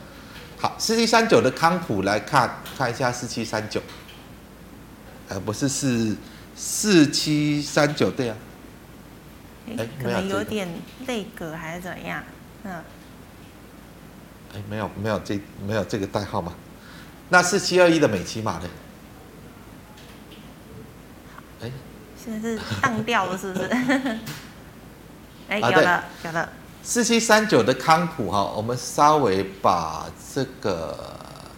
[0.61, 3.81] 好，四七三九的康普来看看一下四七三九，
[5.29, 6.17] 呃，不是四
[6.57, 8.37] 四七三九对啊，
[9.77, 10.69] 哎，可能有点
[11.07, 12.25] 内格还是怎样？
[12.65, 12.83] 嗯，
[14.53, 16.53] 哎，没有没有这没有这个代号嘛？
[17.29, 18.69] 那四七二一的美琪玛呢？
[21.63, 21.71] 哎，
[22.17, 23.69] 现在是当掉了是不是？
[25.49, 26.49] 哎，有了有了。
[26.83, 30.97] 四七三九的康普哈，我们稍微把这个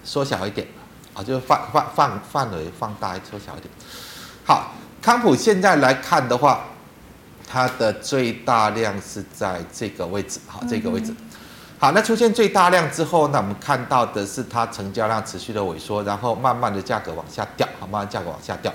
[0.02, 0.66] 缩小一点
[1.14, 3.70] 啊，就是范范范范围放大缩小一点。
[4.44, 6.64] 好，康普现在来看的话，
[7.48, 11.14] 它的最大量是在这个位置，好，这个位置。
[11.78, 18.72] 好，那出现最大量之后，那我们看到的是它成交量持续的萎缩，然后慢慢的价格往下掉，好，慢慢价格往下掉。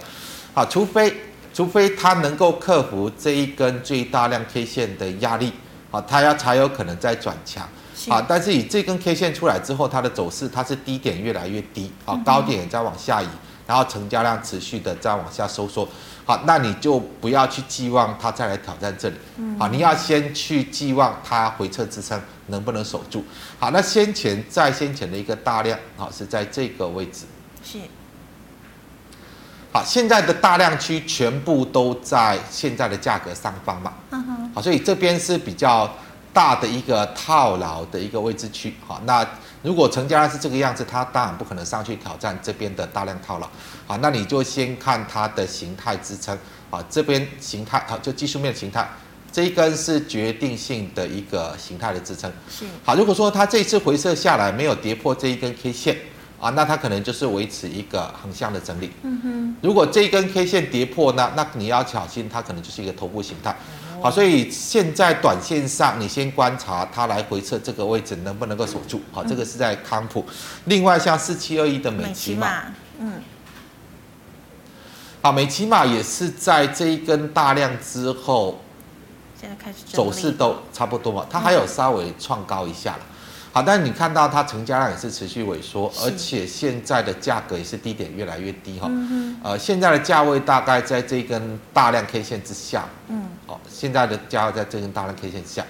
[0.53, 1.13] 好，除非
[1.53, 5.51] 除非它能够克服这一根最大量 K 线的压力。
[5.95, 7.63] 啊，它要才有可能再转强，
[8.09, 13.27] 啊，但是以这根 K 线出来之后，它的走势它是低点越来越低，啊，高点也在往下移，
[13.65, 15.87] 然后成交量持续的在往下收缩，
[16.25, 19.15] 好，那你就不要去寄望它再来挑战这里，
[19.57, 23.23] 好，你要先去寄望它回撤支撑能不能守住，
[23.57, 27.25] 好，那先前在先前的一个大量，好，是在这个位置，
[27.63, 27.77] 是，
[29.75, 33.93] 好，现在的大量区全部都在现在的价格上方嘛。
[34.11, 35.93] 嗯哼好，所以这边是比较
[36.31, 38.73] 大的一个套牢的一个位置区。
[38.87, 39.27] 好，那
[39.63, 43.49] 如果成交量是这个样子，它当然不可能上去挑战这边的大量套牢。
[43.85, 46.37] 好，那你就先看它的形态支撑。
[46.69, 48.89] 好，这边形态好，就技术面的形态，
[49.29, 52.31] 这一根是决定性的一个形态的支撑。
[52.49, 52.63] 是。
[52.85, 55.97] 好，如果说它这次回撤下来没有跌破这一根 K 线
[56.45, 58.91] 啊，那它可能就是维持一个横向的整理。
[59.01, 59.55] 嗯哼。
[59.63, 63.55] 如果这一根 K 线跌破呢，那你要小心，它可能就是一个头部形态。
[63.99, 69.01] 好，所以现在短线上，你先观察它来回测这个位置能不能够守住。
[69.11, 70.23] 好，这个是在康普。
[70.65, 72.65] 另外，像四七二一的美琪玛，
[72.99, 73.13] 嗯，
[75.23, 78.61] 好，美琪玛也是在这一根大量之后，
[79.41, 82.99] 现在开始走势都差不多嘛，它还有稍微创高一下了。
[83.55, 88.87] 好，但是你看到它成交量也是持续萎缩，而且现在的价格也是低点越来越低哈。
[88.89, 92.83] 嗯呃，现在的价位大概在这根大量 K 线之下。
[93.07, 93.23] 嗯。
[93.47, 95.65] 哦，现在的价位在这根大量 K 线之下。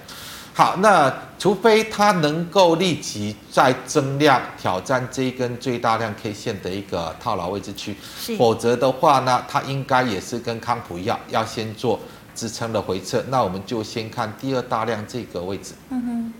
[0.55, 7.95] 好，那除非它能够立即再增量挑战这一根最大量 K 线的一个套牢位置区，
[8.35, 11.99] 否则的话呢，它应该也是跟康普一样，要先做
[12.33, 13.23] 支撑的回撤。
[13.29, 15.75] 那我们就先看第二大量这个位置。
[15.91, 16.33] 嗯哼。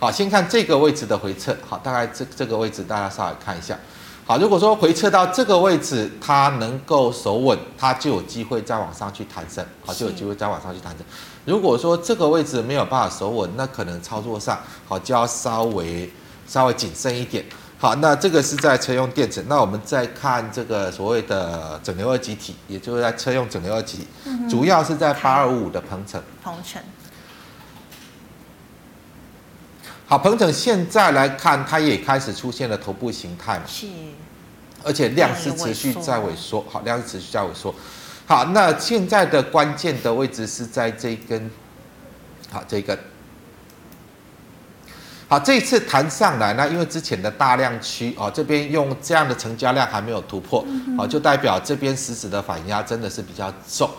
[0.00, 1.56] 好，先看这个位置的回撤。
[1.68, 3.76] 好，大概这这个位置，大家稍微看一下。
[4.24, 9.64] 好，如果说回撤到这个位置，它能够守稳，它就有机会再往上去弹升。
[9.84, 11.04] 好，就有机会再往上去弹升。
[11.44, 16.08] 如果说这个位置没有办法守稳，那可能操作上好就要稍微
[16.46, 17.44] 稍微谨慎一点。
[17.78, 19.44] 好，那这个是在车用电子。
[19.48, 26.22] 那我们再看这个所谓的整流二极体，也就是在车用整流二极体，嗯、主要是在八二五五的鹏程。
[26.44, 26.80] 鹏程。
[30.10, 33.64] 好，鹏程现在来看，它也开始出现了头部形态嘛？
[33.66, 33.86] 是。
[34.82, 36.64] 而且量是持续在萎缩。
[36.70, 37.74] 好，量是持续在萎缩。
[38.26, 41.50] 好，那现在的关键的位置是在这一根，
[42.50, 42.98] 好，这一根。
[45.28, 50.64] 好，这一次弹上来，呢因为之前的大量区哦，这边用这样的成交量还没有突破，
[50.96, 53.90] 好，就代表这边实质的反压真的是比较重。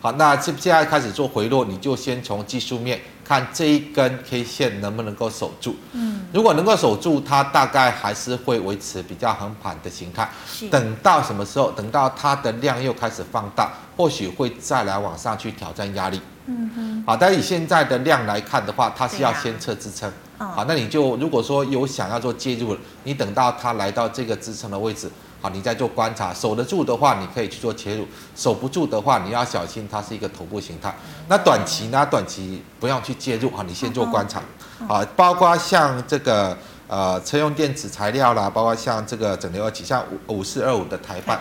[0.00, 2.98] 好，那现现在开始做回落，你就先从技术面
[3.30, 5.76] 看这一根 K 线能不能够守住。
[5.92, 10.28] 嗯，如果能够守住，它大概还是会维持比较横盘的形态。
[10.68, 11.70] 等到什么时候？
[11.70, 16.20] 等到它的量又开始放大，或许会再来往上去挑战压力。
[16.46, 17.04] 嗯哼。
[17.06, 20.12] 好，但以现在的量来看的话，它是要先测支撑。
[20.36, 25.08] 好，那你就如果说有想要做介入，你等到它来到这个支撑的位置，
[25.42, 28.04] 好，你再做观察，守得住的话，你可以去做切入；
[28.36, 30.94] 守不住的话，你要小心它是一个头部形态。
[31.28, 32.06] 那短期呢？
[32.10, 34.42] 短期不要去介入，好，你先做观察。
[34.86, 36.56] 啊，包括像这个
[36.88, 41.40] 呃车用电子材料啦，包括像这个整流二极，像五五四二五的台半，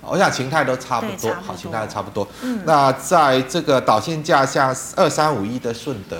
[0.00, 2.26] 我想形态都差不多，好，形态都差不多。
[2.40, 6.16] 嗯，那在这个导线架，像二三五一的顺德。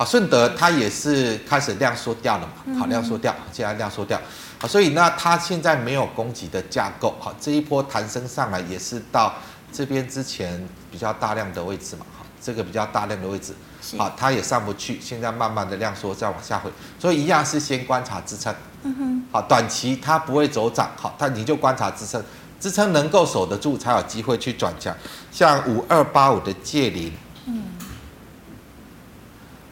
[0.00, 2.78] 好，顺德它也是开始量缩掉了嘛？
[2.78, 4.18] 好，量缩掉，现在量缩掉。
[4.58, 7.14] 好，所以呢，它现在没有供给的架构。
[7.20, 9.34] 好，这一波弹升上来也是到
[9.70, 12.06] 这边之前比较大量的位置嘛？
[12.16, 13.54] 好，这个比较大量的位置，
[13.98, 18.54] 好，它也上不去，现在慢慢的量缩再往下回，所以一样是先观察支撑。
[18.84, 19.24] 嗯哼。
[19.30, 22.24] 好，短期它不会走涨，好，它你就观察支撑，
[22.58, 24.96] 支撑能够守得住，才有机会去转强。
[25.30, 27.12] 像五二八五的借零。
[27.44, 27.64] 嗯。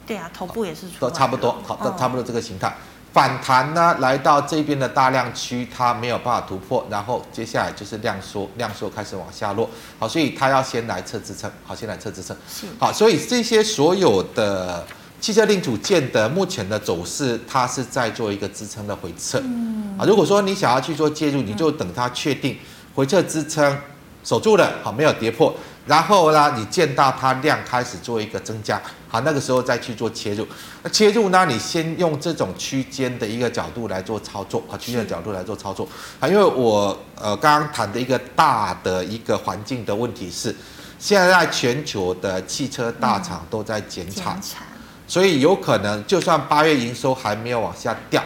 [0.09, 2.75] 对啊，头部也是都差不多，好，都差不多这个形态。
[3.13, 9.69] 反弹呢，来到这边的大量区，它没有办法突破，然后接下来就是量缩，量缩开始往下落。
[9.99, 12.35] 好，所以它要先来测支撑，好，先来测支撑。
[12.49, 12.67] 是。
[12.79, 14.87] 好，所以这些所有的
[15.21, 19.39] 汽车零组件的目前的走势，它是在做一个支撑的回撤。
[19.45, 19.95] 嗯。
[19.99, 22.57] 啊，如果说你想要去做介入，你就等它确定
[22.95, 23.77] 回撤支撑
[24.23, 25.55] 守住了，好，没有跌破。
[25.87, 30.47] 然后呢，你见到它量开始做一个增加，好，那个时候再去做切入。
[30.83, 35.89] 那切入呢，你先用这种区间的一个角度来做操作，啊，区间的角度来做操作。
[36.21, 40.55] 啊，因为我呃刚刚谈的一个大的一个环境的问题是，
[40.99, 44.39] 现在全球的汽车大厂都在减产，
[45.07, 48.23] 所以有可能就算八月营收还没有往下掉，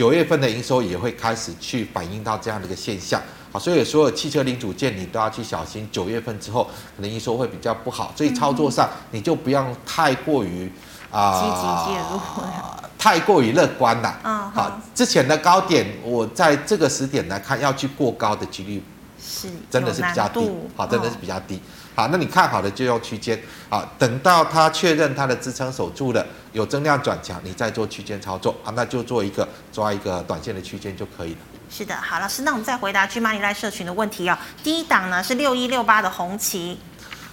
[0.00, 3.20] 九月份的营收也会开始去反映到这样的一个现象。
[3.52, 6.64] 好，所以所有汽车零组件你都要去小心，九月份之后
[6.96, 10.72] 可能营收会比较不好，所以操作上你就不要太过于
[11.10, 12.18] 啊，积极介入，
[12.98, 14.18] 太过于乐观了。
[14.24, 18.82] 嗯，好，之前的高点我在这个时点来看，要去过高的几率
[19.22, 21.60] 是真的是比较低，好，真的是比较低。
[22.00, 23.38] 好，那你看好的就用区间，
[23.68, 31.38] 好，等到它确认它的支撑守住了，有增量转强，你再做区间操作，好，那就做一个抓一个短线的区间就可以了。
[31.68, 34.38] 是的，好，老师，那我们再回答 GMoney Live 社群的问题哦。
[34.62, 36.78] 第一档呢是六一六八的红旗，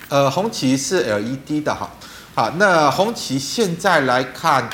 [0.09, 1.89] 呃，红旗是 LED 的哈，
[2.35, 4.69] 好，那红旗现在来看，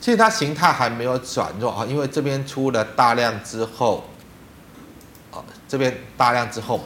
[0.00, 4.04] 其实它形态还没有转弱啊，因为这边出了大量之后，
[5.30, 6.84] 哦，这边大量之后，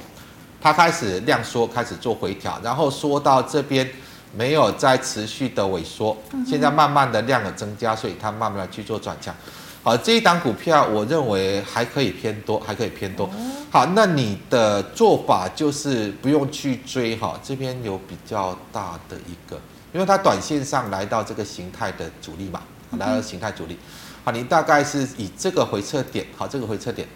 [0.60, 3.88] 它开始量缩，开始做回调，然后缩到这边
[4.34, 9.34] 没有再持续的萎缩，现在慢慢的量的增加，所以它慢慢的去做转强。
[9.82, 13.30] 好，这一档股票我认为还可以偏多，还可以偏多。
[13.70, 19.56] 好，那你的做法就是不用去追哈，这边有比较大的一个，
[19.92, 22.62] 因为它短线上来到这个形态的阻力嘛，
[22.98, 23.78] 来到形态阻力。
[24.24, 27.06] 好，你大概是以这个回撤点，好，这个回撤点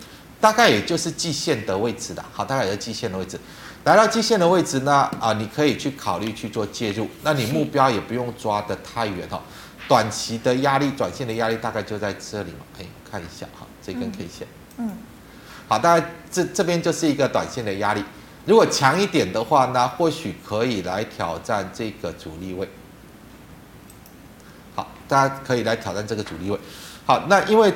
[0.41, 3.38] 大概也就是季线的位置的，好，大概也是季线的位置。
[3.84, 9.41] 来到季线的位置呢，啊，你可以去考虑去做介入，那你目标也不用抓得太远哈。
[9.88, 14.91] 短期的压力，短线的压力大概就在这里嘛，可以看一下哈，这根 K 线，嗯，
[15.66, 18.05] 好，大概这这边就是一个短线的压力，
[18.47, 22.68] 如果强一点的话呢，或许可以来挑战这个阻力位，
[24.76, 26.61] 好，大家可以来挑战这个阻力位，
[27.05, 27.72] 好，那因为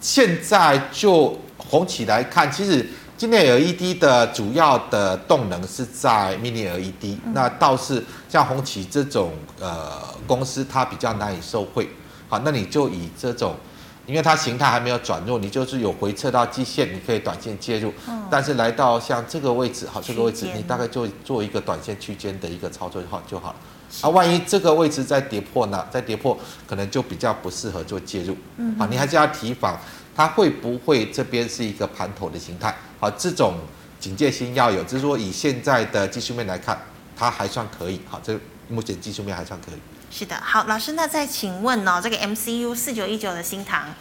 [0.00, 1.36] 现在就
[1.68, 2.86] 红旗来看，其实。
[3.18, 9.90] 今年 LED 的主要的动能是在 Mini LED，那倒是像红旗这种呃
[10.26, 11.88] 公司，它比较难以受惠。
[12.28, 13.56] 好，那你就以这种，
[14.04, 17.90] 因为它形态还没有转弱，你就是有回撤到基线，你可以短线介入。
[18.30, 23.56] 但是来到像这个位置，好，这个位置你大概就做一个短线区间的一个操作就好就好了。
[24.02, 25.86] 啊，万一这个位置再跌破呢？
[25.90, 26.36] 再跌破，
[26.66, 28.36] 可能就比较不适合做介入。
[28.56, 29.78] 嗯，啊，你还是要提防
[30.16, 32.74] 它会不会这边是一个盘头的形态。
[32.98, 33.56] 好，这种
[34.00, 36.80] 警戒心要有，就是说以现在的技术面来看，
[37.14, 38.00] 它还算可以。
[38.08, 38.38] 好，这
[38.68, 39.74] 目前技术面还算可以。
[40.10, 43.94] 是的，好，老师，那再请问呢、哦，这个 MCU 四九一九的新塘。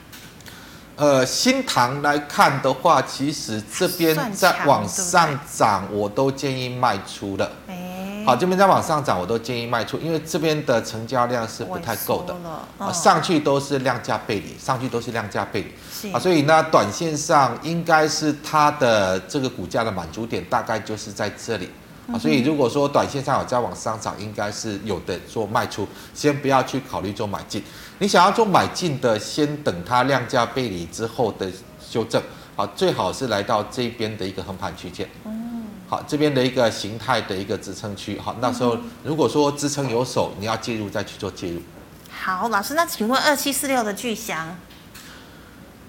[0.95, 7.51] 呃，新塘来看的话，其实这边在往上涨，我都建议卖出的。
[7.67, 7.94] 哎，
[8.25, 12.35] 好，这边再往上涨，我都建议卖出，因为这边的成交量是不太够的。
[12.79, 16.11] 啊，上去都是量价背离，上去都是量价背离。
[16.11, 21.69] 啊，所以呢，短线上应该是它的这个股价的满足点，大概就是在这里。
[22.11, 27.63] 啊，所以如果说短线上有再往上涨，应该是有的做卖出，先不要去考虑做买进。
[27.99, 31.47] 你想要做买进的，先等它量价背离之后的
[31.79, 32.21] 修正。
[32.55, 35.07] 啊，最好是来到这边的一个横盘区间。
[35.25, 35.54] 嗯。
[35.87, 38.19] 好，这边的一个形态的一个支撑区。
[38.19, 41.61] 好，那时候如果说支撑有手，你要介入再去做介入。
[42.09, 44.57] 好，老师，那请问二七四六的巨翔？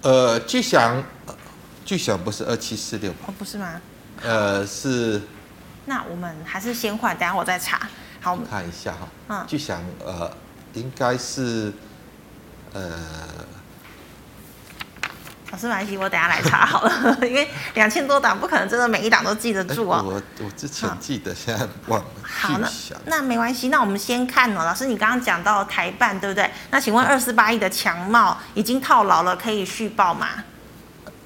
[0.03, 1.03] 呃，巨翔，
[1.85, 3.81] 巨翔不是二七四六哦，不是吗？
[4.23, 5.23] 呃，是。
[5.87, 7.89] 那我们还是先换，等下我再查。
[8.21, 9.09] 好，我们看一下哈。
[9.29, 9.45] 嗯。
[9.47, 10.31] 巨翔，呃，
[10.75, 11.73] 应该是，
[12.75, 12.93] 呃，
[15.53, 20.05] 老师没关系，我等下来查好了， 因为两千多档不可能真的每一档都记得住哦。
[20.05, 22.07] 我我之前记得，现在忘了。
[22.23, 22.69] 好，那
[23.07, 24.65] 那没关系，那我们先看哦。
[24.65, 26.51] 老师，你刚刚讲到台办，对不对？
[26.71, 30.29] 那请问二四八一的强茂已经套牢了，可以续报吗？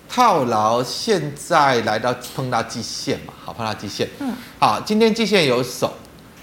[0.09, 4.09] 套牢，现在来到碰到季线嘛，好，碰到季线。
[4.19, 5.95] 嗯，好，今天季线有守。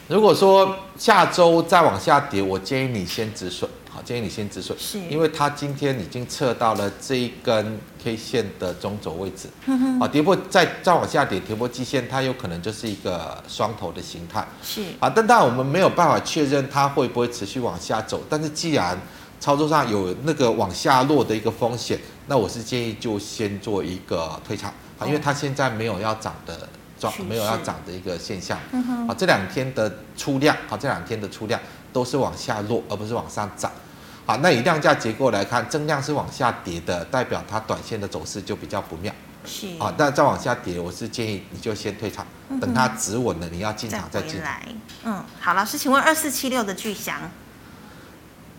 [0.07, 3.69] 如果说下周再往下跌，我建议你先止损。
[3.97, 9.49] 好，建议你先止损，是，因为它今天已经测到了这一根 K 线的中轴位置。
[9.65, 14.47] 嗯哼，啊，跌破再再往下跌，跌破季线，它有可能就是一个双头的形态。
[14.61, 18.21] 是，啊，但当然我们没有办法确认它会不会持续往下走。
[18.29, 18.95] 但是既然
[19.39, 26.69] 操作上有那个往下落的一个风险，那我是建议就先做一个退场啊，因为它现在没有要涨的
[26.99, 28.59] 状，没有要涨的一个现象。
[29.07, 31.59] 啊，这两天的出量啊，这两天的出量
[31.91, 33.71] 都是往下落，而不是往上涨。
[34.27, 39.11] 好，那以量价结构来看，增量是往下跌的，代表它短线的走势就比较不妙。
[39.45, 42.27] 是啊，那再往下跌，我是建议你就先退场，
[42.59, 44.67] 等它止稳了，你要进场再进来。
[45.05, 47.31] 嗯，好，老师，请问二四七六的巨祥。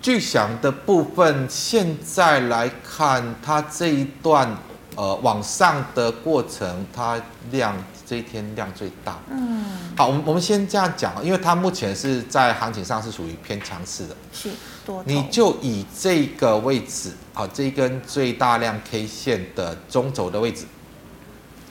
[0.00, 4.56] 巨祥的部分，现在来看，它这一段
[4.96, 7.76] 呃往上的过程，它量
[8.09, 9.18] 这一天量最大。
[9.30, 9.62] 嗯，
[9.94, 14.16] 好，我们我们先这样讲，因为它目前是在行情上是属于偏强势的。
[14.32, 14.48] 是
[14.86, 15.04] 多。
[15.04, 20.64] 你就以这个位置，好，这一根最大量 K 线的中轴的位置，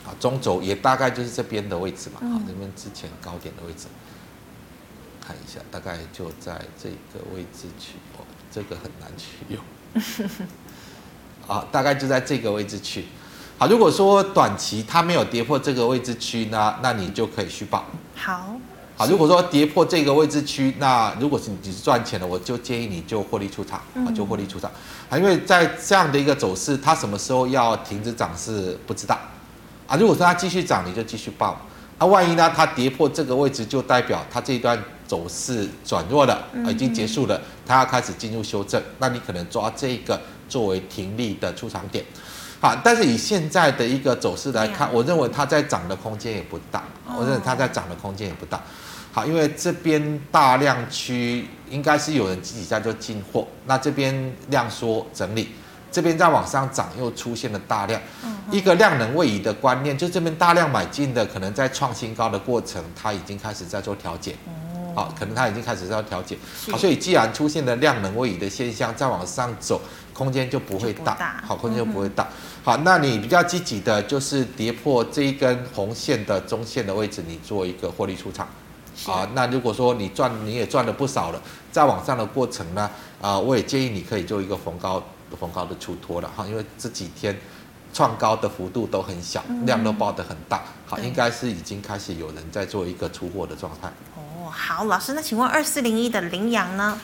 [0.06, 3.88] 啊，中轴也大概就是这边的位置嘛，好，这边之前高点的位置。
[5.26, 9.60] 看一下，大概就在这个位置去哦，这个很难去用。
[11.48, 13.06] 啊，大概就在这个位置去。
[13.60, 17.84] 好，如果说短期它没有跌破这个位置区呢，那你就可以续报。
[18.16, 18.56] 好，
[18.96, 24.70] 好，如果说跌破这个位置区，那如果是你是赚钱的，我就建议你就获利出场，啊，就获利出场。
[25.10, 29.18] 啊，因为在这样的一个走势，它什么时候要停止涨是不知道。
[29.88, 31.60] 啊，如果说它继续涨，你就继续报。
[31.98, 34.78] 啊，万一呢，它跌破这个位置，就代表它这一段。
[35.08, 36.34] 走势转弱了，
[36.66, 42.04] 啊已经结束了，它要开始进入修正，那你可能抓这个作为停利的出场点，
[42.60, 46.84] 好，但是以现在的一个走势来看，我认为它在涨的空间也不大，
[47.16, 48.60] 我认为它在涨的空间也不大，
[49.12, 55.50] 好，因为这边大量区应该是有人自己在做进货，那这边量缩整理，
[55.92, 58.02] 这边再往上涨又出现了大量，
[58.50, 64.36] 一个量能位移的观念，就这边大量买进的可能在创新高的过程，它已经开始在做调节。
[64.96, 66.36] 好，可能它已经开始在调节，
[66.72, 69.80] 好，所以既然出现了量能位移的现象，再往上走，
[70.18, 72.24] 空间就不会大，大好，空间就不会大。
[72.24, 78.48] 嗯、好，那你比较积极的就是跌破这一根红线的中线的位置，你做一个获利出场。
[79.06, 81.40] 啊，那如果说你赚你也赚了不少了，
[81.72, 82.90] 在往上的过程呢，
[83.22, 85.04] 啊，我也建议你可以做一个逢高
[85.40, 87.40] 逢高的出脱了哈，因为这几天
[87.94, 93.88] 创高的幅度都很小，量都爆得很大，好，应该是已经开始有人在做一个出货的状态。
[94.16, 97.00] 哦好，老师，那请问二四零一的羚羊呢？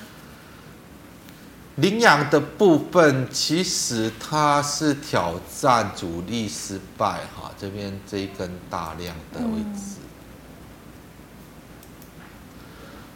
[1.77, 9.95] 凌阳的部分其实它是挑战主力失败哈，这边这一根大量的位置。
[9.97, 10.03] 嗯、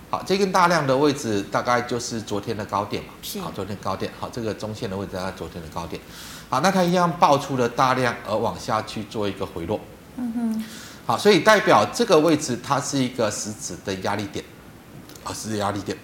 [0.10, 3.10] 好，这根大量的位置大概就是昨天的高点嘛？
[3.22, 3.39] 是。
[3.39, 4.12] 好，昨天高点。
[4.20, 6.01] 好，这个中线的位置大概昨天的高点。
[6.49, 9.80] 好，那它一样爆出了大量而往下去做一个回落。
[10.16, 10.66] 嗯哼。
[11.05, 14.43] 好，所以代表这个位置它是一个实质的压力点，
[15.24, 15.95] 啊，是压力点。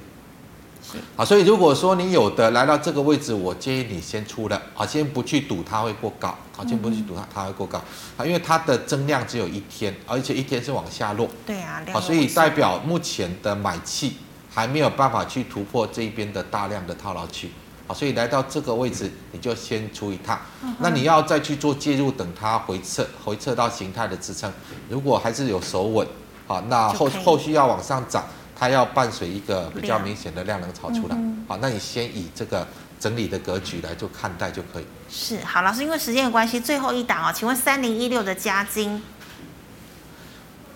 [1.15, 7.77] 好，所以如果说你有的来到这个位置，我建议你先出了啊，先不去赌它会过高，啊，先不去赌它它会过高。
[8.17, 11.27] 啊，因为它的增量只有一天，而且一天是往下落。
[11.45, 14.17] 对啊，好，所以代表目前的买气
[14.53, 17.51] 还没有办法去突破这边的大量的套牢区，
[17.87, 20.39] 好，所以来到这个位置你就先出一趟，
[20.79, 24.51] 那你要再去做介入，等它回撤，回撤到形态的支撑，
[24.89, 26.07] 如果还是有手稳，
[26.45, 28.23] 好，那后后续要往上涨。
[28.55, 32.65] 它要伴随一个比较明显的量能炒出来，好，那你先以这个
[32.99, 34.85] 整理的格局来做看待就可以。
[35.09, 39.01] 是，好，老师，因为时间的关系，最后一档哦，请问三零一六的加金。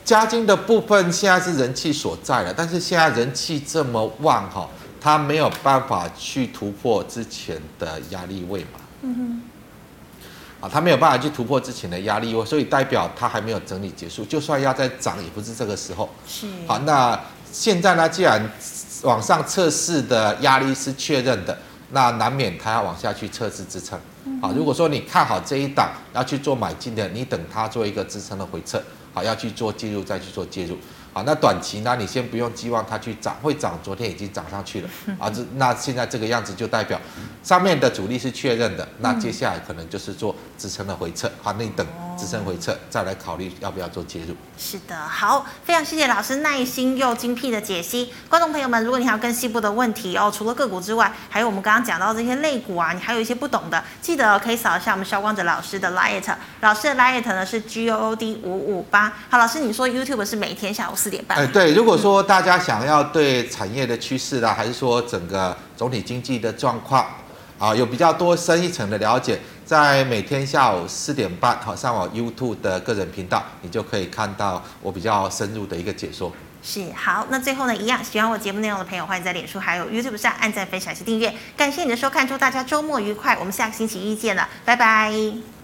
[0.03, 4.67] 加金的部分现在是人气所在了，但是现在人气这么旺哈，
[4.99, 8.79] 它没有办法去突破之前的压力位嘛？
[9.03, 9.41] 嗯哼。
[10.59, 16.09] 啊，它没有办法去突破之前的压力位，所以代表它还没有整理结束，就算要再涨，也不是这个时候。
[16.27, 16.47] 是。
[16.67, 17.17] 好，那。
[17.59, 18.39] 现在呢，既然
[19.01, 21.57] 往上测试的压力是确认的，
[21.89, 23.99] 那难免它要往下去测试支撑。
[24.39, 28.79] 好，如果说你看好这一档要去做买进的，你等它做一个支撑的回撤，
[29.11, 30.77] 好，要去做介入再去做介入。
[31.11, 34.89] 好，那短期呢，你先不用寄望它去涨，会涨，昨天已经涨上去了。
[35.17, 37.01] 啊，这那现在这个样子就代表
[37.41, 41.27] 上面的主力是确认的，那接下来可能就是做支撑的回撤。
[41.41, 41.83] 好，那你等。
[42.17, 44.35] 支撑回撤，再来考虑要不要做介入。
[44.57, 48.11] 是的，好，非常谢谢老师耐心又精辟的解析。
[48.27, 56.23] 观众朋友们，如果你还有更细部的问题哦，除了个股之外，还有我们刚刚讲到这些类股啊，你还有一些不懂的，记得可以扫一下我们肖光哲老师的 Light，
[56.61, 59.13] 老师的 Light 呢是 G O O D 五五八。
[59.29, 61.37] 好，老师，你说 YouTube 是每天下午四点半？
[61.37, 67.05] 哎，对，如果说大家想要对产业的趋势啦，还是说整个总体经济的状况
[67.59, 69.39] 啊，有比较多深一层的了解。
[69.67, 76.31] 在每天下午四点半，好，上我 YouTube 的个人频道，你就可以看到我比较深入的一个解说。
[76.63, 81.33] 是，好，那最后呢，一样喜欢我节目内容的朋友，欢迎在脸书还有 YouTube 上按赞、分享及订阅。
[81.57, 85.56] 感谢你的收看，祝大家周末愉快，我们下个星期一见了，拜拜。